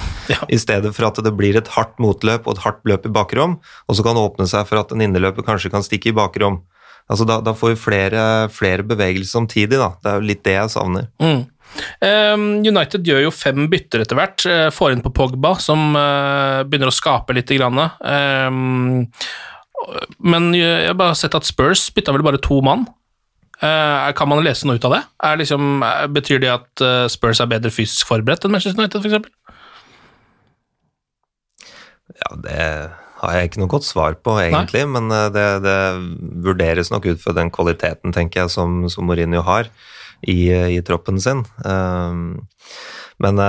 [0.53, 3.59] I stedet for at det blir et hardt motløp og et hardt løp i bakrom,
[3.88, 6.61] og så kan det åpne seg for at en innerløper kanskje kan stikke i bakrom.
[7.11, 9.90] Altså da, da får vi flere, flere bevegelser samtidig, da.
[9.99, 11.09] Det er jo litt det jeg savner.
[11.19, 11.40] Mm.
[12.03, 14.45] Um, United gjør jo fem bytter etter hvert.
[14.47, 17.51] eh, Får inn på Pogba, som eh, begynner å skape litt.
[17.51, 17.79] Grann.
[20.21, 22.87] Men jeg har bare sett at Spurs bytta vel bare to mann.
[23.61, 25.03] Eh, kan man lese noe ut av det?
[25.29, 29.05] Er liksom, eh, betyr det at eh, Spurs er bedre fysisk forberedt enn Manchester United,
[29.05, 29.29] f.eks.?
[32.21, 32.64] Ja, det
[33.21, 35.77] har jeg ikke noe godt svar på, egentlig, men eh, det, det
[36.47, 39.69] vurderes nok ut fra den kvaliteten, tenker jeg, som, som Mourinho har
[40.25, 41.45] i, i troppen sin.
[41.64, 42.49] Um,
[43.21, 43.40] men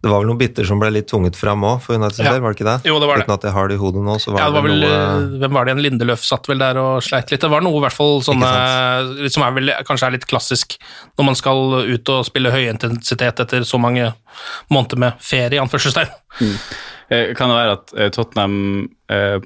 [0.00, 2.32] det var vel noen biter som ble litt tvunget fram òg, for United sin Ja.
[2.32, 2.88] del, var det ikke det?
[2.88, 3.24] Jo, det var det.
[3.26, 5.00] Uten at jeg har det i hodet nå, så var Ja, det var vel, noe
[5.00, 5.82] eh, Hvem var det igjen?
[5.84, 7.40] Lindeløf satt vel der og sleit litt.
[7.44, 8.52] Det var noe i hvert fall sånne
[9.28, 10.78] som er vel, kanskje er litt klassisk
[11.18, 11.60] når man skal
[11.92, 14.12] ut og spille høyintensitet etter så mange
[14.70, 16.08] måneder med ferie, i anførselstegn.
[16.40, 16.56] Mm.
[17.34, 19.36] Kan det være at eh, Tottenham eh,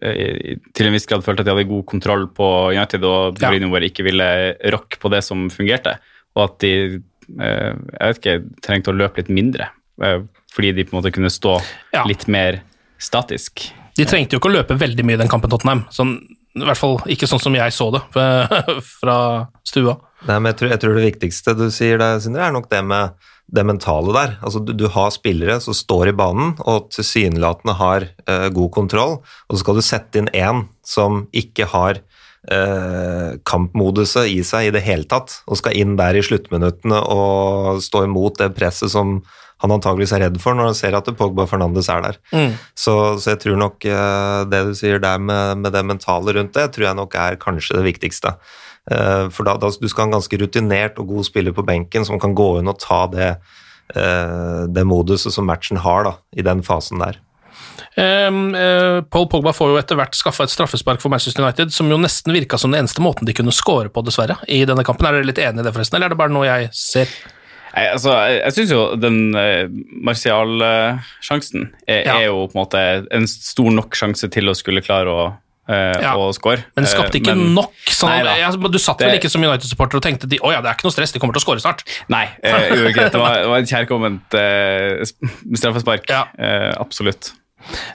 [0.00, 3.50] eh, til en viss grad følte at de hadde god kontroll på United, og Ja.
[3.50, 5.98] Mourinho bare ikke ville rocke på det som fungerte,
[6.36, 6.98] og at de eh,
[7.38, 9.68] jeg vet ikke, trengte å løpe litt mindre,
[10.02, 10.20] eh,
[10.54, 11.58] fordi de på en måte kunne stå
[11.94, 12.04] Ja.
[12.04, 12.62] litt mer
[12.98, 13.70] statisk.
[13.96, 15.84] De trengte jo ikke å løpe veldig mye i den kampen, Tottenham.
[15.90, 16.16] Sånn,
[16.56, 18.00] I hvert fall ikke sånn som jeg så det
[19.00, 19.18] fra
[19.64, 19.98] stua.
[20.26, 22.82] Nei, men jeg tror, jeg tror det viktigste du sier der, Sindre, er nok det
[22.84, 23.12] med
[23.50, 24.32] det mentale der.
[24.46, 29.16] Altså, du, du har spillere som står i banen og tilsynelatende har uh, god kontroll,
[29.48, 31.98] og så skal du sette inn én som ikke har
[32.48, 37.82] eh, kampmoduset i seg i det hele tatt, og skal inn der i sluttminuttene og
[37.84, 39.20] stå imot det presset som
[39.60, 42.18] han antageligvis er redd for når han ser at Pogba Fernandes er der.
[42.32, 42.54] Mm.
[42.72, 46.56] Så, så jeg tror nok eh, det du sier der med, med det mentale rundt
[46.56, 48.34] det, tror jeg nok er kanskje det viktigste.
[48.90, 52.08] Eh, for da, da du skal ha en ganske rutinert og god spiller på benken
[52.08, 53.34] som kan gå inn og ta det,
[53.92, 57.20] eh, det moduset som matchen har da, i den fasen der.
[57.96, 61.90] Um, eh, Paul Pogba får jo etter hvert skaffa et straffespark for Manchester United, som
[61.90, 65.06] jo nesten virka som den eneste måten de kunne score på, dessverre, i denne kampen.
[65.06, 67.12] Er dere litt enig i det, forresten, eller er det bare noe jeg ser?
[67.70, 69.68] Nei, altså, jeg, jeg syns jo den uh,
[70.08, 72.16] Martial-sjansen er, Ja.
[72.18, 72.82] er jo på en måte
[73.14, 75.26] en stor nok sjanse til å skulle klare å,
[75.70, 76.16] uh, Ja.
[76.18, 76.64] å score.
[76.74, 77.72] Men skapte ikke ikke men- nok.
[77.86, 80.60] Sånn, Nei jeg, du satt Det- vel ikke som United-supporter og tenkte de, oh, ja,
[80.60, 81.84] det er ikke noe stress, de kommer til å score snart.
[82.08, 83.14] Nei, uh, ikke det.
[83.14, 84.38] Var, det var et kjærkomment
[85.54, 86.10] straffespark.
[86.10, 86.26] Ja.
[86.80, 87.32] Absolutt.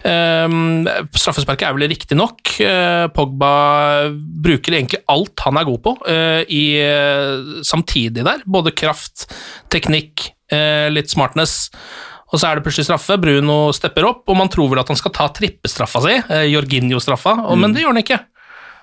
[0.06, 2.42] Um, straffesparket er vel riktig nok.
[2.64, 3.52] Eh, Pogba
[4.16, 8.44] bruker egentlig alt han er god på, eh, i, eh, samtidig der.
[8.46, 9.28] Både kraft,
[9.74, 10.32] teknikk,
[10.94, 11.72] litt smartness.
[12.30, 13.18] Og så er det plutselig straffe.
[13.18, 16.14] Bruno stepper opp, og man tror vel at han skal ta trippestraffa si,
[16.54, 17.60] Jorginho-straffa, mm.
[17.60, 18.20] men det gjør han ikke.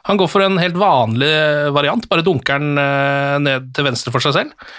[0.09, 1.31] Han går for en helt vanlig
[1.75, 4.73] variant, bare dunker den eh, ned til venstre for seg selv.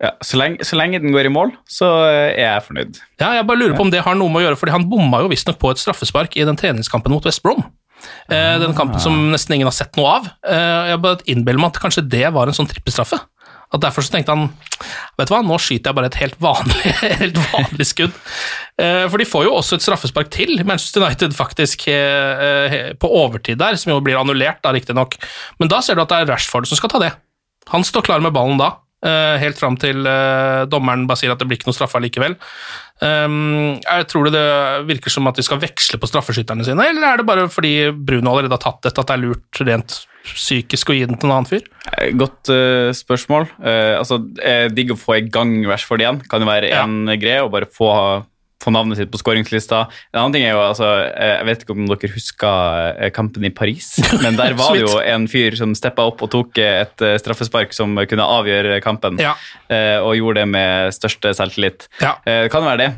[0.00, 3.02] Ja, så, lenge, så lenge den går i mål, så eh, er jeg fornøyd.
[3.20, 5.20] Ja, jeg bare lurer på om det har noe med å gjøre, fordi han bomma
[5.24, 7.66] jo visstnok på et straffespark i den treningskampen mot West Brom.
[8.32, 8.56] Ah.
[8.56, 10.28] den kampen som nesten ingen har sett noe av.
[10.48, 13.18] Eh, jeg bare innbiller meg at kanskje det var en sånn trippestraffe.
[13.70, 14.48] At derfor så tenkte han
[15.18, 18.16] vet du hva, nå skyter jeg bare et helt vanlig, helt vanlig skudd.
[18.80, 23.10] Eh, for de får jo også et straffespark til, Manchester United faktisk, eh, eh, på
[23.20, 25.18] overtid der, som jo blir annullert, da riktignok.
[25.62, 27.12] Men da ser du at det er Rashford som skal ta det.
[27.70, 30.04] Han står klar med ballen da, helt fram til
[30.68, 32.34] dommeren bare sier at det blir ikke noe straffe likevel.
[33.00, 33.78] Um,
[34.10, 34.44] tror du det
[34.90, 38.34] virker som at de skal veksle på straffeskytterne sine, eller er det bare fordi Bruno
[38.34, 39.94] allerede har tatt dette, at det er lurt rent
[40.34, 41.64] psykisk å gi den til en annen fyr?
[41.94, 43.48] Eh, Godt uh, spørsmål.
[43.56, 44.20] Uh, altså,
[44.76, 45.54] Digg å få i gang
[46.00, 46.20] det igjen.
[46.28, 46.84] Kan jo være Ja.
[46.84, 47.88] en greie, å bare få,
[48.60, 49.86] få navnet sitt på skåringslista.
[50.12, 53.44] En annen ting er jo, altså, eh, Jeg vet ikke om dere husker eh, kampen
[53.48, 53.94] i Paris,
[54.24, 57.72] men der var det jo en fyr som steppa opp og tok eh, et straffespark
[57.76, 59.34] som kunne avgjøre kampen, Ja.
[60.02, 61.88] og gjorde det med største selvtillit.
[62.00, 62.14] Ja.
[62.24, 62.90] Det kan være det.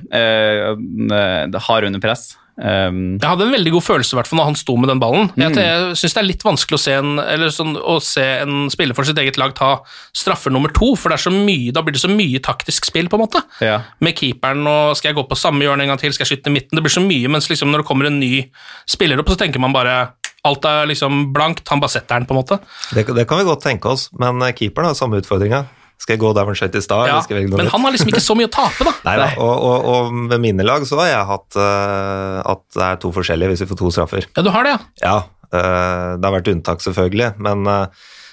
[1.52, 2.32] Det har under press.
[2.60, 5.00] Um, Jeg hadde en veldig god følelse i hvert fall når han sto med den
[5.00, 5.30] ballen.
[5.40, 5.56] Jeg, Mm.
[5.56, 8.94] jeg syns det er litt vanskelig å se, en, eller sånn, å se en spiller
[8.94, 9.70] for sitt eget lag ta
[10.12, 13.08] straffer nummer to, for det er så mye, da blir det så mye taktisk spill,
[13.08, 13.42] på en måte.
[13.64, 13.80] ja.
[14.00, 16.52] Med keeperen og skal jeg gå på samme hjørne en gang til, skal jeg skyte
[16.52, 16.76] i midten?
[16.76, 18.50] Det blir så mye, mens liksom når det kommer en ny
[18.86, 20.12] spiller opp, så tenker man bare
[20.44, 22.58] alt er liksom blankt, han bare setter den, på en måte.
[22.92, 25.64] Det, det kan vi godt tenke oss, men keeperen har samme utfordringa.
[26.02, 27.10] Skal jeg gå der hvor han skjøt i stad?
[27.12, 27.20] Ja,
[27.54, 28.94] men han har liksom ikke så mye å tape, da.
[29.06, 32.88] Nei da, og, og, og med mine lag så har jeg hatt uh, at det
[32.88, 34.26] er to forskjellige hvis vi får to straffer.
[34.34, 34.82] Ja, du har det, ja.
[35.06, 35.14] Ja,
[35.54, 37.70] uh, det har vært unntak selvfølgelig, men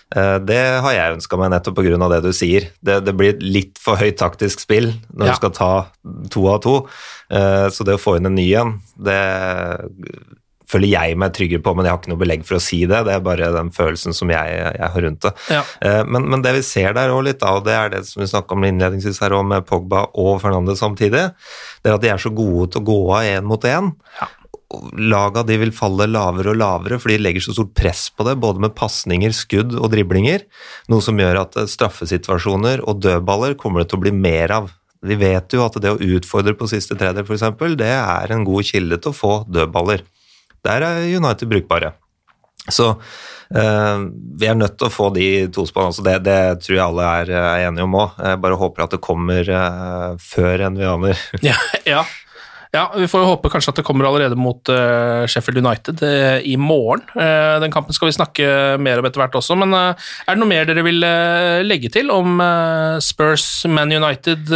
[0.10, 2.10] Eh, Det har jeg ønska meg nettopp pga.
[2.10, 2.70] det du sier.
[2.82, 5.32] Det, det blir litt for høyt taktisk spill når Ja.
[5.34, 5.72] du skal ta
[6.34, 6.88] to av to.
[7.30, 9.20] Så det å få inn en ny en, det
[10.70, 13.02] føler jeg meg tryggere på, men jeg har ikke noe belegg for å si det.
[13.08, 15.32] Det er bare den følelsen som jeg, jeg har rundt det.
[15.50, 15.64] Ja.
[15.82, 18.30] Eh, Men, men det vi ser der òg litt, og det er det som vi
[18.30, 21.28] snakka om innledningsvis her òg, med Pogba og Fernandez samtidig,
[21.82, 23.94] det er at de er så gode til å gå av én mot én.
[25.02, 28.36] Laga de vil falle lavere og lavere, for de legger så stort press på det,
[28.38, 30.44] både med pasninger, skudd og driblinger,
[30.94, 34.70] noe som gjør at eh, straffesituasjoner og dødballer kommer det til å bli mer av.
[35.02, 38.68] Vi vet jo at det å utfordre på siste tredjedel, f.eks., det er en god
[38.68, 40.04] kilde til å få dødballer.
[40.68, 41.94] Der er United brukbare.
[42.70, 42.90] Så
[43.56, 43.98] eh,
[44.40, 45.94] vi er nødt til å få de to spillerne.
[45.94, 48.24] Altså det, det tror jeg alle er, er enige om òg.
[48.44, 51.30] Bare håper at det kommer eh, før enn vi aner.
[51.50, 51.56] Ja,
[51.88, 52.04] ja.
[52.76, 56.04] ja, vi får jo håpe kanskje at det kommer allerede mot eh, Sheffield United
[56.46, 57.06] i morgen.
[57.16, 58.50] Den kampen skal vi snakke
[58.82, 59.96] mer om etter hvert også, men er
[60.30, 61.02] det noe mer dere vil
[61.66, 62.38] legge til om
[63.04, 64.52] Spurs Man United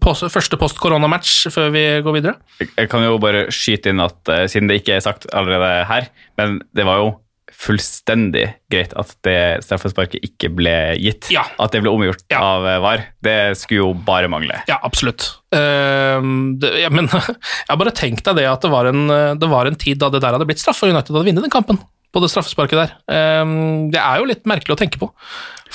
[0.00, 2.36] post, første post-korona-match før vi går videre?
[2.60, 5.84] Jeg- Jeg kan jo bare skyte inn at uh, siden det ikke er sagt allerede
[5.90, 7.12] her, men det var jo
[7.54, 11.28] fullstendig greit at det straffesparket ikke ble gitt.
[11.32, 11.44] Ja.
[11.62, 12.40] At det ble omgjort Ja.
[12.42, 13.04] av eh, VAR.
[13.22, 14.56] Det skulle jo bare mangle.
[14.68, 15.28] Ja, absolutt.
[15.54, 16.18] Uh,
[16.58, 17.06] det, ja, men
[17.68, 19.06] jeg bare tenk deg det at det var, en,
[19.38, 21.54] det var en tid da det der hadde blitt straffe, og United hadde vunnet den
[21.54, 21.78] kampen
[22.14, 22.90] på det straffesparket der.
[23.10, 25.08] Ehm, det er jo litt merkelig å tenke på.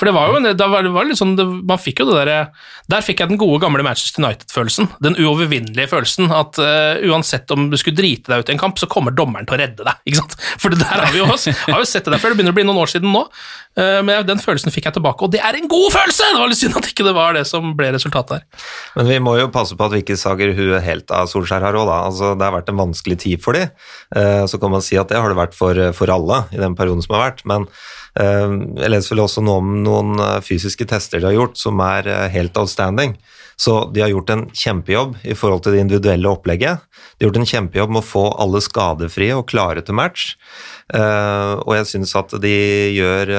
[0.00, 2.38] For det var jo en, var var litt sånn, det, man fikk jo det derre
[2.88, 4.88] Der fikk jeg den gode, gamle Manchester United-følelsen.
[5.04, 8.80] Den uovervinnelige følelsen at uh, uansett om du skulle drite deg ut i en kamp,
[8.80, 10.00] så kommer dommeren til å redde deg.
[10.08, 10.38] ikke sant?
[10.62, 12.58] For det der har vi jo, har jo sett det der før, det begynner å
[12.58, 13.26] bli noen år siden nå.
[13.78, 16.32] Uh, men den følelsen fikk jeg tilbake, og det er en god følelse!
[16.32, 18.66] Det var litt synd at ikke det var det som ble resultatet her.
[18.96, 21.78] Men vi må jo passe på at vi ikke sager huet helt av Solskjær her
[21.78, 22.00] òg, da.
[22.08, 23.68] Altså, det har vært en vanskelig tid for de.
[24.16, 26.74] Uh, Så kan man si at det har det vært for, for alle i den
[26.78, 27.44] perioden som har vært.
[27.48, 27.66] Men
[28.18, 31.80] eh, jeg leser vel også nå om noen eh, fysiske tester de har gjort som
[31.84, 33.16] er eh, helt outstanding.
[33.60, 36.80] Så de har gjort en kjempejobb i forhold til det individuelle opplegget.
[37.18, 40.30] De har gjort en kjempejobb med å få alle skadefrie og klare til match.
[40.94, 42.54] Eh, og jeg syns at de
[42.96, 43.34] gjør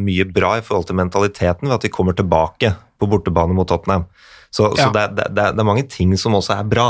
[0.00, 4.08] mye bra i forhold til mentaliteten ved at de kommer tilbake på bortebane mot Tottenham.
[4.50, 4.86] Så, Ja.
[4.88, 6.88] så det, det, det er mange ting som også er bra.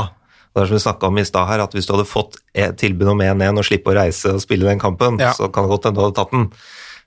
[0.55, 2.39] Det er som vi snakket om i stad her, at Hvis du hadde fått
[2.79, 5.33] tilbud om 1-1 og slippe å reise og spille den kampen, Ja.
[5.35, 6.47] så kan det godt hende du hadde tatt den.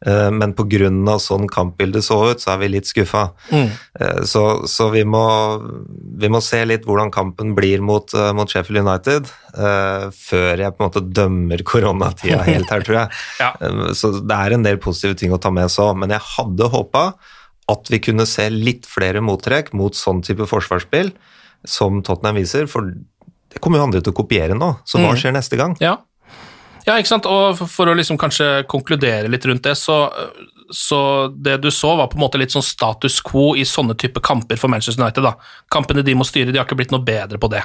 [0.04, 0.90] Eh, Men pga.
[1.22, 3.32] sånn kampbildet så ut, så er vi litt skuffa.
[3.52, 3.68] Mm.
[4.00, 5.22] Eh, Så, så vi, må,
[6.18, 10.72] vi må se litt hvordan kampen blir mot, eh, mot Sheffield United, uh, før jeg
[10.74, 13.08] på en måte dømmer koronatida helt her, tror jeg.
[13.38, 13.52] Ja.
[13.94, 17.14] Så det er en del positive ting å ta med så, men jeg hadde håpa
[17.70, 21.12] at vi kunne se litt flere mottrekk mot sånn type forsvarsspill
[21.64, 25.20] som Tottenham viser, for det kommer jo andre til å kopiere nå, så hva Mm.
[25.20, 25.76] skjer neste gang?
[25.80, 25.98] Ja.
[26.86, 27.26] Ja, ikke sant.
[27.30, 30.00] Og for- å liksom kanskje konkludere litt rundt det, så,
[30.72, 34.20] så det du så, var på en måte litt sånn status quo i sånne type
[34.24, 35.22] kamper for Manchester United.
[35.22, 35.34] da.
[35.70, 37.62] Kampene de må styre, de har ikke blitt noe bedre på det.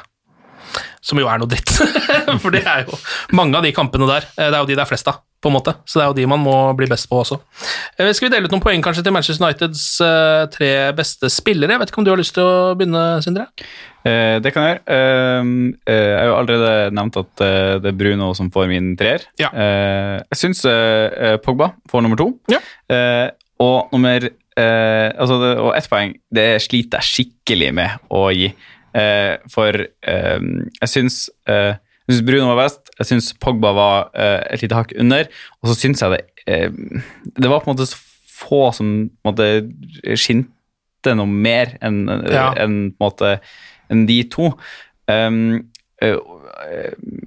[1.02, 1.70] Som jo er noe dritt.
[2.44, 2.98] for det er jo
[3.38, 4.28] mange av de kampene der.
[4.38, 5.74] eh, Det er jo de det er flest av, på en måte.
[5.88, 7.40] Så det er jo de man må bli best på også.
[7.98, 11.72] Eh, Skal vi dele ut noen poeng kanskje til Manchester Uniteds eh, tre beste spillere?
[11.78, 13.48] Jeg vet ikke om du har lyst til å begynne, Sindre?
[14.08, 14.84] Eh, det kan jeg gjøre.
[14.96, 15.50] Eh,
[15.91, 19.26] eh, jeg har jo allerede nevnt at eh, det er Bruno som får min treer.
[19.41, 19.50] Ja.
[19.52, 20.63] Eh, jeg syns
[21.43, 22.30] Pogba får nummer to.
[22.52, 22.62] Ja.
[22.93, 23.28] Eh,
[23.63, 28.52] og nummer eh, altså det, Og ett poeng, det sliter jeg skikkelig med å gi.
[28.98, 34.78] Eh, for jeg syns jeg syns Bruno var best, jeg syns Pogba var et lite
[34.78, 35.26] hakk under,
[35.60, 36.60] og så syns jeg det
[37.36, 37.98] Det var på en måte så
[38.38, 42.54] få som på en måte skinte noe mer enn Ja.
[42.63, 43.34] enn, på en måte
[43.93, 44.52] enn de to.
[45.08, 45.65] Um,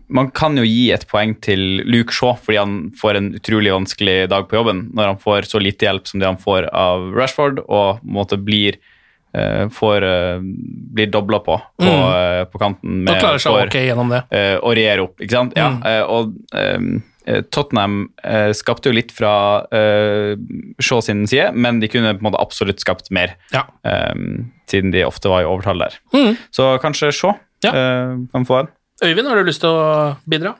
[0.07, 4.29] man kan jo gi et poeng til Luke Shaw fordi han får en utrolig vanskelig
[4.31, 7.65] dag på jobben når han får så lite hjelp som det han får av Rashford,
[7.67, 8.79] og måte blir
[9.71, 10.41] får, eh,
[10.95, 12.41] blir dobla på på, Mm.
[12.41, 13.09] eh, på kanten.
[13.09, 14.25] Og klarer seg for, ok gjennom det.
[14.31, 15.53] eh, og regjere opp, ikke sant?
[15.57, 15.83] Ja, Mm.
[15.87, 20.35] eh, og eh, Tottenham eh, skapte jo litt fra uh,
[20.81, 23.63] Shaw sin side, men de kunne på en måte absolutt skapt mer, Ja.
[23.85, 25.95] ehm, siden de ofte var i overtall der.
[26.15, 26.37] Mm.
[26.51, 27.71] Så kanskje Shaw Ja.
[27.71, 28.69] eh, kan få en.
[29.05, 30.55] Øyvind, har du lyst til å bidra?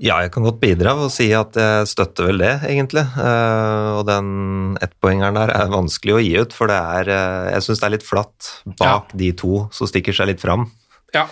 [0.00, 3.04] Ja, jeg kan godt bidra og si at jeg støtter vel det, egentlig.
[3.04, 7.66] Eh, og den ettpoengeren der er vanskelig å gi ut, for det er eh, Jeg
[7.66, 10.64] syns det er litt flatt bak de to som stikker seg litt fram.
[11.12, 11.26] Ja.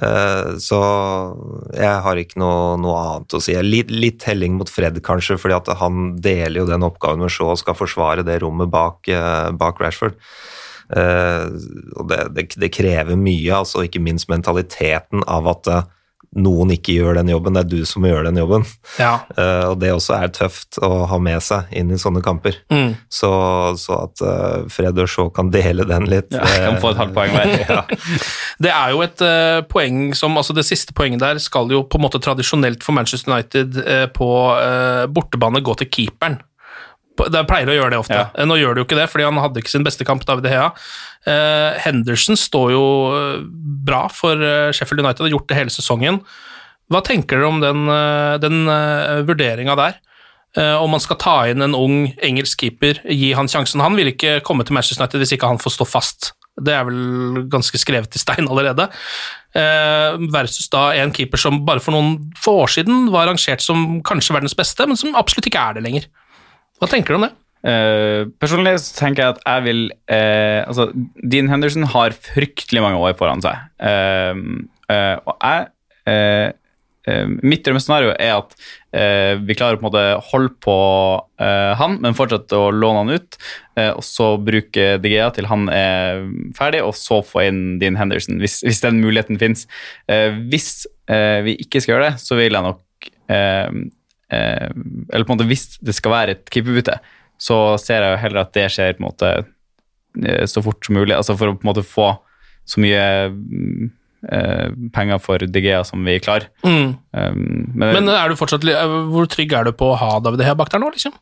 [0.00, 0.78] Eh, så
[1.76, 3.58] jeg har ikke noe, noe annet å si.
[3.66, 7.52] Litt, litt helling mot Fred, kanskje, fordi at han deler jo den oppgaven med Shaw
[7.52, 9.12] og skal forsvare det rommet bak,
[9.60, 10.16] bak Rashford.
[10.88, 15.72] Og det, det, det krever mye, altså ikke minst mentaliteten av at
[16.36, 18.66] noen ikke gjør den jobben, det er du som gjør den jobben.
[19.00, 19.14] Ja.
[19.32, 22.58] Uh, og det også er tøft å ha med seg inn i sånne kamper.
[22.72, 22.92] Mm.
[23.12, 23.30] Så,
[23.80, 27.00] så at uh, Fred og Shaw kan dele den litt Ja, jeg kan få et
[27.00, 27.54] halvt poeng hver.
[27.68, 27.82] ja.
[28.64, 31.98] Det er jo et uh, poeng som altså Det siste poenget der skal jo på
[31.98, 36.38] en måte tradisjonelt for Manchester United eh, på eh, bortebane gå til keeperen.
[37.18, 38.14] På- De pleier å gjøre det ofte.
[38.22, 38.46] Ja.
[38.46, 40.68] Nå gjør de jo ikke det, fordi han hadde ikke sin beste kamp, David Gea.
[41.28, 42.84] Eh, Henderson står jo
[43.18, 43.40] eh,
[43.88, 46.20] bra for eh, Sheffield United, har gjort det hele sesongen.
[46.88, 47.82] Hva tenker dere om den,
[48.40, 48.62] den
[49.28, 49.98] vurderinga der?
[50.80, 53.82] Om man skal ta inn en ung engelsk keeper, gi han sjansen.
[53.84, 56.30] Han vil ikke komme til Manchester United hvis ikke han får stå fast.
[56.56, 58.88] Det er vel ganske skrevet i stein allerede.
[60.32, 64.38] Versus da en keeper som bare for noen få år siden var rangert som kanskje
[64.38, 66.08] verdens beste, men som absolutt ikke er det lenger.
[66.78, 67.34] Hva tenker du om det?
[67.58, 70.92] Uh, personlig så tenker jeg at jeg vil uh, Altså,
[71.26, 73.66] Dean Henderson har fryktelig mange år foran seg.
[73.82, 75.68] Uh, og jeg
[77.40, 78.54] Mitt drømmescenario er at
[79.44, 80.74] vi klarer å på en måte holde på
[81.80, 83.38] han, men fortsette å låne han ut.
[83.94, 86.20] og så bruke DGA til han er
[86.56, 89.64] ferdig, og så få inn Dean Henderson, hvis, hvis den muligheten fins.
[90.52, 92.84] hvis vi ikke skal gjøre det, så vil jeg nok
[94.32, 94.68] eh,
[95.12, 96.98] Eller på en måte hvis det skal være et keeperbytte,
[97.38, 99.30] så ser jeg jo heller at det skjer på en måte
[100.24, 101.14] eh, så fort som mulig.
[101.16, 102.10] Altså for å på en måte få
[102.68, 103.90] så mye mm,
[104.34, 106.50] eh, penger for DGA som vi klarer.
[106.66, 106.98] Mm.
[107.12, 107.38] Um,
[107.74, 110.58] men Men er du fortsatt, eh, hvor trygg er du på å ha David Hea
[110.58, 111.14] bak der nå, liksom?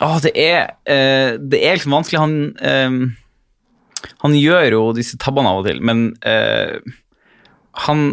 [0.00, 2.22] Åh, det, er, eh, det er liksom vanskelig.
[2.22, 6.78] Han, eh, han gjør jo disse tabbene av og til, men eh,
[7.86, 8.06] han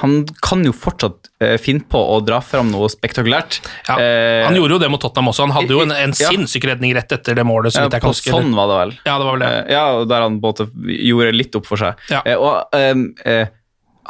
[0.00, 3.58] han kan jo fortsatt uh, finne på å dra fram noe spektakulært.
[3.88, 5.44] Ja, uh, han gjorde jo det mot Tottenham også.
[5.44, 6.30] Han hadde jo en, en Ja.
[6.32, 7.74] sinnssyk redning rett etter det målet.
[7.74, 8.32] så ja, jeg kan huske.
[8.32, 8.94] sånn var det vel.
[9.04, 9.50] Ja, det var vel det.
[9.52, 9.84] Uh, ja,
[10.14, 12.00] der han både gjorde litt opp for seg.
[12.12, 12.22] Ja.
[12.40, 13.52] Og ehm, eh,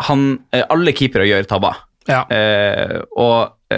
[0.06, 0.24] han,
[0.62, 1.82] alle keepere gjør tabber.
[2.08, 2.22] Ja.
[3.20, 3.74] Og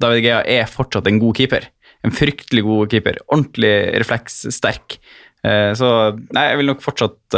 [0.00, 1.66] David Gea er fortsatt en god keeper.
[2.06, 3.18] En fryktelig god keeper.
[3.28, 4.96] Ordentlig reflekssterk.
[5.42, 5.90] Så
[6.32, 7.36] nei, jeg vil nok fortsatt,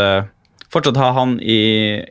[0.75, 1.61] fortsatt ha han i,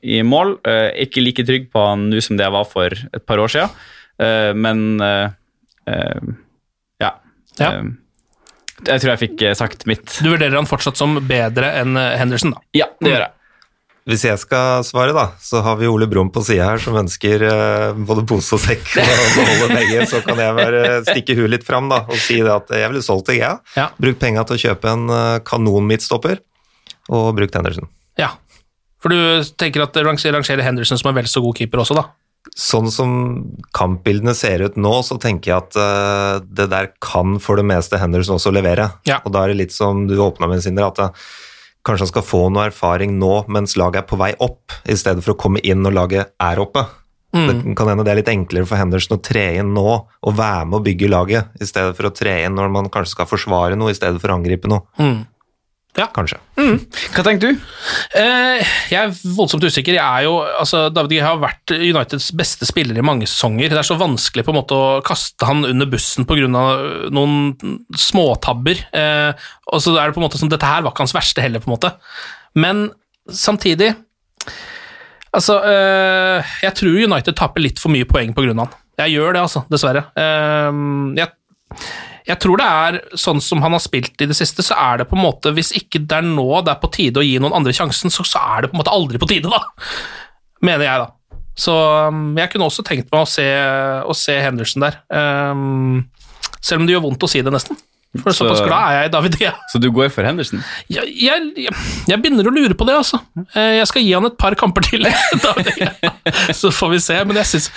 [0.04, 0.58] i mål.
[0.68, 3.52] Eh, ikke like trygg på han nå som det jeg var for et par år
[3.52, 3.84] siden,
[4.24, 6.32] eh, men eh,
[7.04, 7.14] ja.
[7.60, 7.72] Ja.
[8.84, 10.08] Jeg tror jeg fikk sagt mitt.
[10.24, 12.68] Du vurderer han fortsatt som bedre enn Henderson, da?
[12.76, 13.34] Ja, det gjør jeg.
[14.04, 17.46] Hvis jeg skal svare, da, så har vi Ole Brumm på sida her som ønsker
[17.48, 20.08] uh, både pose og sekk og beholde begge.
[20.12, 23.04] Så kan jeg bare stikke huet litt fram da, og si det at jeg ville
[23.06, 23.62] solgt deg, jeg.
[23.80, 23.88] Ja.
[23.96, 26.42] Brukt penga til å kjøpe en eh, kanon midtstopper,
[27.16, 27.88] og brukt Henderson.
[28.20, 28.34] Ja.
[29.04, 32.08] For du tenker at rangerer Henderson som en vel så god keeper også, da?
[32.60, 33.12] Sånn som
[33.76, 38.00] kampbildene ser ut nå, så tenker jeg at uh, det der kan for det meste
[38.00, 38.90] Henderson også levere.
[39.08, 39.22] Ja.
[39.24, 41.24] Og da er det litt som du åpna med, Sinder, at uh,
[41.88, 45.24] kanskje han skal få noe erfaring nå mens laget er på vei opp, i stedet
[45.24, 46.86] for å komme inn når laget er oppe.
[47.34, 47.48] Mm.
[47.48, 50.68] Det kan hende det er litt enklere for Henderson å tre inn nå og være
[50.70, 53.80] med å bygge laget, i stedet for å tre inn når man kanskje skal forsvare
[53.80, 54.86] noe i stedet for å angripe noe.
[55.02, 55.24] Mm.
[55.94, 56.08] Ja.
[56.10, 56.40] Kanskje.
[56.58, 57.66] Hva tenker du?
[58.18, 59.94] Eh, jeg er voldsomt usikker.
[59.94, 63.70] Jeg er jo, altså, David Gea har vært Uniteds beste spiller i mange sesonger.
[63.70, 66.48] Det er så vanskelig på en måte å kaste han under bussen pga.
[67.14, 67.54] noen
[67.94, 68.82] småtabber.
[68.90, 71.46] Eh, og så er det på en måte som Dette her var ikke hans verste
[71.46, 71.94] heller, på en måte.
[72.58, 72.88] Men
[73.30, 73.94] samtidig
[75.34, 78.54] Altså, eh, jeg tror United taper litt for mye poeng pga.
[78.54, 78.70] han.
[79.02, 80.04] Jeg gjør det, altså, dessverre.
[80.14, 80.70] Eh,
[81.18, 81.32] jeg
[82.28, 85.10] jeg tror det er sånn som han har spilt i det siste, så er det
[85.10, 87.56] på en måte Hvis ikke det er nå det er på tide å gi noen
[87.58, 89.60] andre sjansen, så, så er det på en måte aldri på tide, da.
[90.64, 91.40] Mener jeg, da.
[91.60, 91.74] Så
[92.10, 93.46] um, jeg kunne også tenkt meg å se,
[94.08, 95.02] å se Henderson der.
[95.14, 96.06] Um,
[96.64, 97.78] selv om det gjør vondt å si det, nesten.
[98.22, 99.52] For Så- såpass glad er jeg i David Gea.
[99.72, 100.62] Så du går for Henderson?
[100.92, 101.48] Jeg, jeg,
[102.08, 103.18] jeg, begynner å lure på det, altså.
[103.56, 105.08] Eh, Jeg skal gi han et par kamper til,
[106.62, 107.18] så får vi se.
[107.26, 107.70] Men jeg synes,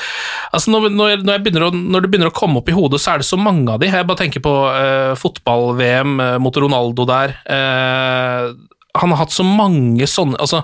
[0.52, 3.28] altså når, når, å, når det begynner å komme opp i hodet, så er det
[3.30, 3.88] så mange av de.
[3.88, 7.36] Jeg bare tenker på uh, fotball-VM eh, mot Ronaldo der.
[7.48, 8.52] Uh,
[8.96, 10.62] han har hatt så mange sånne altså,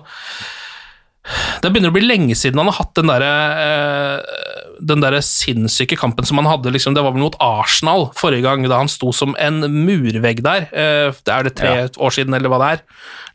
[1.62, 4.40] det begynner å bli lenge siden han har hatt den derre eh,
[4.82, 8.66] den der sinnssyke kampen som han hadde liksom, Det var vel mot Arsenal forrige gang,
[8.66, 10.66] da han sto som en murvegg der.
[10.74, 12.86] Eh, det er det tre år siden, eller hva det er.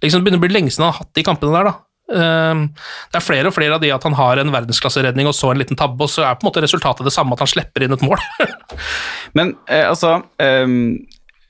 [0.03, 1.69] Liksom, det begynner å bli lenge siden han har hatt de kampene der.
[1.71, 1.75] da.
[2.07, 2.63] Eh,
[3.11, 5.61] det er flere og flere av de at han har en verdensklasseredning og så en
[5.61, 7.95] liten tabbe, og så er på en måte resultatet det samme, at han slipper inn
[7.95, 8.19] et mål.
[9.37, 11.07] Men eh, altså ehm,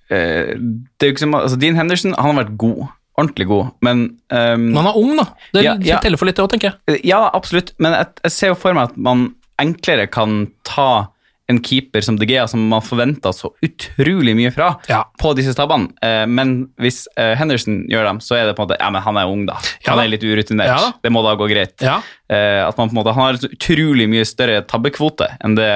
[0.09, 2.85] eh, det er jo ikke som, altså Dean Henderson han har vært god.
[3.17, 5.23] Ordentlig god, men um, Men han er ung, da.
[5.53, 5.99] Det Ja, ja.
[6.03, 7.01] teller for litt, det òg, tenker jeg.
[7.09, 11.07] Ja, absolutt, men jeg, jeg ser jo for meg at man enklere kan ta
[11.49, 15.05] en keeper som De Gea, som man forventa så utrolig mye fra Ja.
[15.17, 15.93] på disse stabbene.
[16.03, 19.01] Eh, men hvis eh, Henderson gjør dem, så er det på en måte Ja, men
[19.05, 19.55] han er ung, da.
[19.87, 20.67] Han er litt urutinert.
[20.67, 21.79] Ja det må da gå greit.
[21.81, 22.01] Ja.
[22.29, 25.71] Eh, at man på en måte, Han har utrolig mye større tabbekvote enn det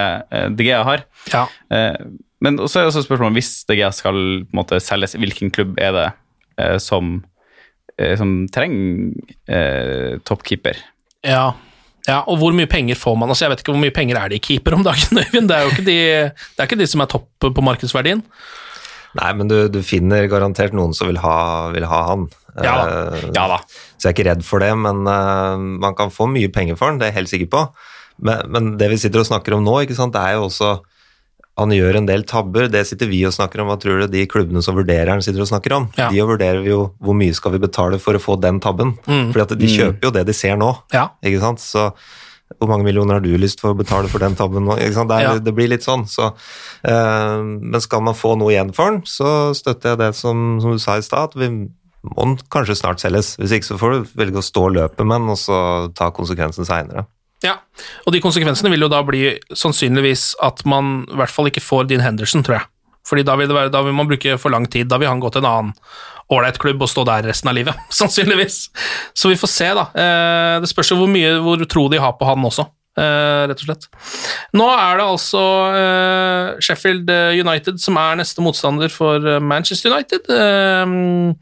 [0.60, 1.06] De Gea har.
[1.32, 1.46] Ja.
[1.72, 1.96] Eh,
[2.44, 5.50] men så er det også spørsmålet hvis De Gea skal på en måte selges, hvilken
[5.56, 6.10] klubb er det
[6.84, 7.24] som,
[8.20, 9.12] som trenger
[9.48, 10.80] eh, toppkeeper?
[11.28, 11.52] Ja.
[12.08, 13.30] ja, og hvor mye penger får man?
[13.30, 15.50] Altså, jeg vet ikke hvor mye penger er det i keeper om dagen, Øyvind.
[15.52, 16.00] Det er jo ikke de,
[16.32, 18.24] det er ikke de som er topp på markedsverdien.
[19.20, 21.38] Nei, men du, du finner garantert noen som vil ha,
[21.76, 22.30] vil ha han.
[22.56, 22.86] Ja da.
[23.16, 23.60] Eh, Ja da.
[23.96, 26.90] Så jeg er ikke redd for det, men uh, man kan få mye penger for
[26.92, 27.66] den, det er jeg helt sikker på.
[28.22, 30.78] Men, men det vi sitter og snakker om nå, ikke sant, det er jo også
[31.64, 33.70] han gjør en del tabber, det sitter vi og snakker om.
[33.72, 35.86] Hva tror du de klubbene som vurderer han sitter og snakker om?
[35.98, 36.10] Ja.
[36.14, 38.96] De vurderer jo hvor mye skal vi betale for å få den tabben.
[39.08, 39.30] Mm.
[39.32, 41.08] Fordi at de kjøper jo det de ser nå, Ja.
[41.24, 41.60] ikke sant.
[41.64, 41.92] Så
[42.60, 44.76] hvor mange millioner har du lyst for å betale for den tabben nå?
[44.76, 45.08] Ikke sant?
[45.10, 45.40] Det, er, Ja.
[45.40, 46.04] det blir litt sånn.
[46.12, 46.34] Så,
[46.84, 50.74] øh, men skal man få noe igjen for den, så støtter jeg det som, som
[50.76, 51.48] du sa i stad, at vi
[52.04, 53.36] må den kanskje snart selges.
[53.38, 56.66] Hvis ikke så får du velge å stå løpet med den, og så ta konsekvensen
[56.68, 57.06] seinere.
[57.42, 57.56] Ja,
[58.06, 59.24] og de konsekvensene vil jo da bli
[59.58, 62.68] sannsynligvis at man i hvert fall ikke får Dean Henderson, tror jeg.
[63.08, 64.86] Fordi da vil, være, da vil man bruke for lang tid.
[64.92, 65.72] Da vil han gå til en annen
[66.32, 68.60] ålreit klubb og stå der resten av livet, sannsynligvis.
[69.18, 69.88] Så vi får se, da.
[69.98, 72.68] Eh, Det spørs jo hvor mye hvor tro de har på han også,
[73.00, 73.88] eh, rett og slett.
[74.58, 75.44] Nå er det altså
[75.76, 80.28] uh, Sheffield United som er neste motstander for eh, Manchester United.
[80.32, 81.36] Uh,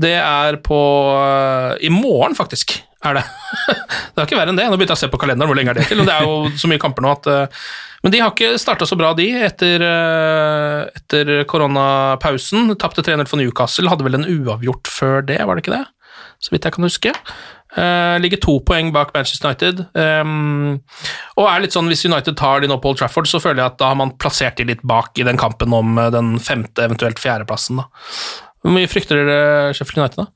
[0.00, 0.80] Det er på
[1.18, 3.24] eh, I morgen, faktisk, er det.
[4.14, 4.66] det er ikke verre enn det.
[4.70, 6.00] Nå begynte jeg å se på kalenderen, hvor lenge er det til?
[6.02, 7.62] Og det er jo så mye kamper nå at eh,
[8.04, 12.72] Men de har ikke starta så bra, de, etter, eh, etter koronapausen.
[12.80, 15.84] Tapte 3-0 for Newcastle, hadde vel en uavgjort før det, var det ikke det?
[16.40, 17.12] Så vidt jeg kan huske.
[17.76, 19.84] Eh, ligger to poeng bak Manchester United.
[19.94, 20.80] Um,
[21.38, 23.70] og er litt sånn, Hvis United tar de nå på Old Trafford, så føler jeg
[23.72, 26.82] at da har man plassert de litt bak i den kampen om eh, den femte,
[26.88, 27.78] eventuelt fjerdeplassen.
[28.60, 30.28] Hvor mye frykter dere Sheffield United, da?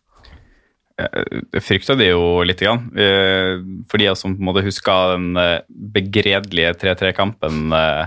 [0.94, 2.84] Jeg frykta det jo litt, grann.
[2.94, 3.58] Eh,
[3.90, 5.56] for de som på en måte husker den eh,
[5.96, 8.04] begredelige 3-3-kampen eh,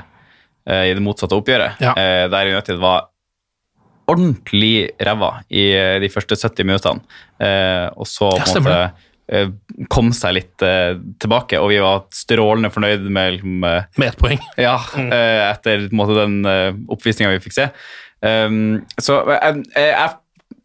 [0.71, 1.91] eh, i det motsatte oppgjøret, Ja.
[1.99, 3.09] eh, der United var
[4.07, 7.03] ordentlig ræva i eh, de første 70 minuttene,
[7.43, 9.03] eh, og så på en måte eh,
[9.91, 14.21] kom seg litt eh, tilbake, og vi var strålende fornøyd med liksom, eh, Med ett
[14.21, 14.43] poeng.
[14.67, 17.67] ja, eh, etter måte, den uh, oppvisninga vi fikk se.
[18.23, 20.13] Um, så jeg, jeg,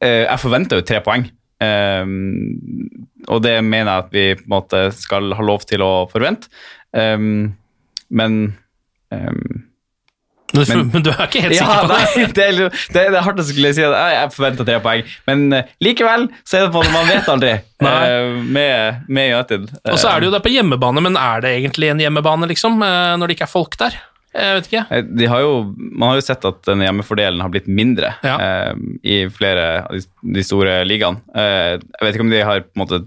[0.01, 1.27] jeg, forventer jo tre poeng.
[1.63, 2.47] Um,
[3.31, 6.51] og det mener jeg at vi på en måte skal ha lov til å forvente.
[6.95, 7.53] Um,
[8.13, 8.41] men
[9.15, 9.62] um,
[10.53, 11.99] Men, du- Men- men du er ikke helt ja, sikker på det?
[12.17, 15.47] nei, det, er, det, er hardt å skulle si at jeg, forventa tre poeng, men
[15.57, 17.53] eh, likevel så er det på at man vet aldri
[17.89, 19.69] eh, med, med United.
[19.89, 22.81] Og så er det jo der på hjemmebane, men er det egentlig en hjemmebane, liksom?
[22.85, 23.97] eh, Når det ikke er folk der?
[24.33, 24.85] Jeg vet ikke.
[24.97, 25.51] Eh, De har jo,
[25.93, 28.39] man har jo sett at den hjemmefordelen har blitt mindre Ja.
[28.41, 28.73] eh,
[29.05, 31.21] i flere av de, store ligaene.
[31.37, 33.03] Eh, jeg vet ikke om de har måte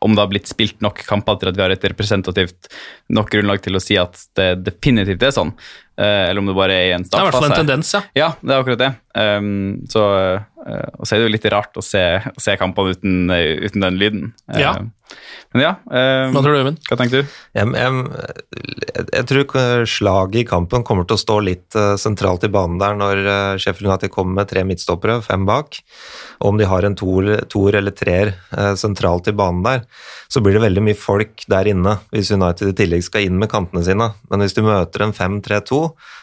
[0.00, 2.70] om det har blitt spilt nok kamper til at vi har et representativt
[3.12, 6.72] nok grunnlag til å si at det definitivt er sånn, eh, eller om det bare
[6.72, 8.00] er i en Det er i hvert fall en tendens, ja.
[8.16, 8.92] Ja, det er akkurat det.
[9.12, 10.02] Um, så,
[10.64, 12.02] uh, og så er det jo litt rart å se,
[12.32, 14.32] å se kampene uten, uh, uten den lyden.
[14.56, 14.76] Ja.
[14.80, 14.90] Uh,
[15.52, 16.78] Men ja, um, Hva tror du, Øyvind?
[16.88, 17.32] hva tenker du?
[17.52, 22.50] Jeg, jeg, jeg tror slaget i kampen kommer til å stå litt eh, sentralt i
[22.52, 25.76] banen der når uh, Sheffield United kommer med tre midtstoppere, fem bak.
[26.40, 28.32] Og om de har en toer, to eller treer
[28.80, 29.84] sentralt i banen der,
[30.32, 33.52] så blir det veldig mye folk der inne hvis United i tillegg skal inn med
[33.52, 34.08] kantene sine.
[34.32, 35.82] Men hvis du møter en 5-3-2,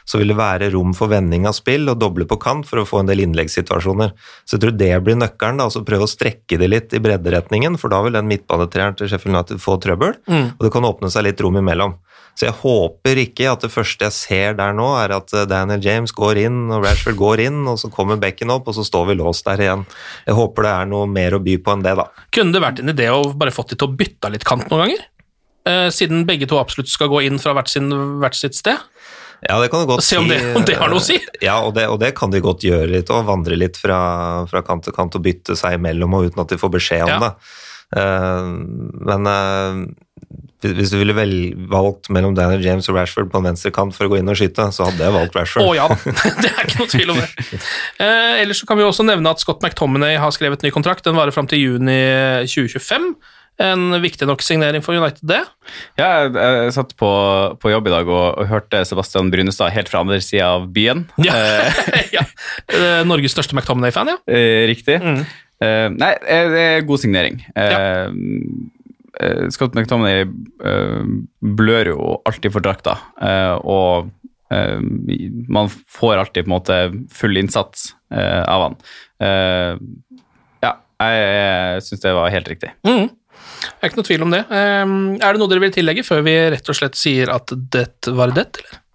[0.10, 2.90] så vil det være rom for vending av spill og doble på kant for å
[2.90, 4.14] få en del innleggssituasjoner.
[4.44, 7.78] Så jeg tror det blir nøkkelen, da, altså prøve å strekke det litt i bredderetningen,
[7.82, 11.28] for da vil den midtbanetreeren til Sheffield United få trøbbel, og det kan åpne seg
[11.28, 11.98] litt rom imellom.
[12.40, 15.84] Så jeg håper ikke at det første jeg ser der nå, er at eh, Daniel
[15.84, 19.10] James går inn, og Rashford går inn, og så kommer bekken opp, og så står
[19.10, 19.84] vi låst der igjen.
[20.24, 22.08] Jeg håper det er noe mer å by på enn det, da.
[22.36, 24.86] Kunne det vært en idé å bare fått de til å bytte litt kant noen
[24.86, 25.04] ganger?
[25.68, 27.92] Eh, siden begge to absolutt skal gå inn fra hvert, sin,
[28.24, 28.80] hvert sitt sted?
[29.48, 31.20] Ja, det kan du godt Se om det- om det har noe å si.
[31.42, 34.62] Ja, og det, og det kan de godt gjøre litt, og vandre litt fra, fra
[34.62, 37.20] kant til kant og bytte seg imellom, og uten at de får beskjed om Ja.
[37.30, 37.34] det.
[37.90, 38.46] Uh,
[39.02, 39.86] men uh,
[40.62, 44.06] hvis- du ville vel, valgt mellom Daniel James og Rashford på en venstre kant for
[44.06, 45.64] å gå inn og skyte, så hadde jeg valgt Rashford.
[45.64, 45.88] Å oh, ja
[46.44, 47.30] det er ikke noe tvil om det.
[47.98, 51.04] Uh, ellers så kan vi også nevne at Scott McTominay har skrevet ny kontrakt.
[51.08, 51.98] Den varer fram til juni
[52.46, 53.16] 2025.
[53.60, 55.42] En viktig nok signering for United, det.
[56.00, 57.10] Ja, jeg, jeg satt på,
[57.60, 61.06] på jobb i dag og, og hørte Sebastian Brunestad helt fra andre sida av byen.
[61.26, 61.36] Ja.
[62.16, 62.24] ja.
[62.72, 64.20] Eh, Norges største McTominay-fan, ja.
[64.70, 65.00] Riktig.
[65.04, 65.28] riktig.
[65.60, 67.42] Uh, nei, eh, det er god signering.
[67.52, 68.08] Ja.
[68.08, 70.24] Uh, Scott McTominay
[70.64, 71.04] uh,
[71.44, 72.00] blør jo
[72.30, 74.08] alltid for drakta, eh, og
[74.54, 74.80] eh,
[75.48, 76.78] Man får alltid på en måte
[77.12, 78.78] full innsats eh, av han.
[79.20, 79.74] Eh,
[80.64, 82.72] ja, jeg, jeg syns det var helt riktig.
[82.88, 83.10] Mm.
[83.60, 84.44] Det er ikke noe tvil om det.
[84.50, 88.14] Um, er det noe dere vil tillegge før vi rett og slett sier at det
[88.16, 88.86] var det, eller?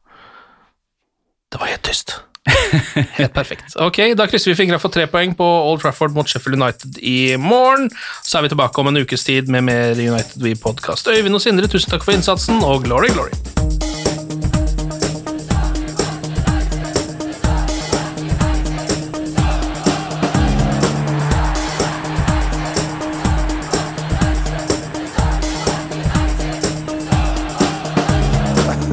[1.53, 2.17] Det var helt tyst.
[3.17, 3.77] Helt perfekt.
[3.81, 7.37] Ok, Da krysser vi fingra for tre poeng på Old Trafford mot Sheffield United i
[7.41, 7.89] morgen.
[8.21, 11.09] Så er vi tilbake om en ukes tid med mer United We Podcast.
[11.09, 13.84] Øyvind og Sindre, tusen takk for innsatsen, og glory, glory.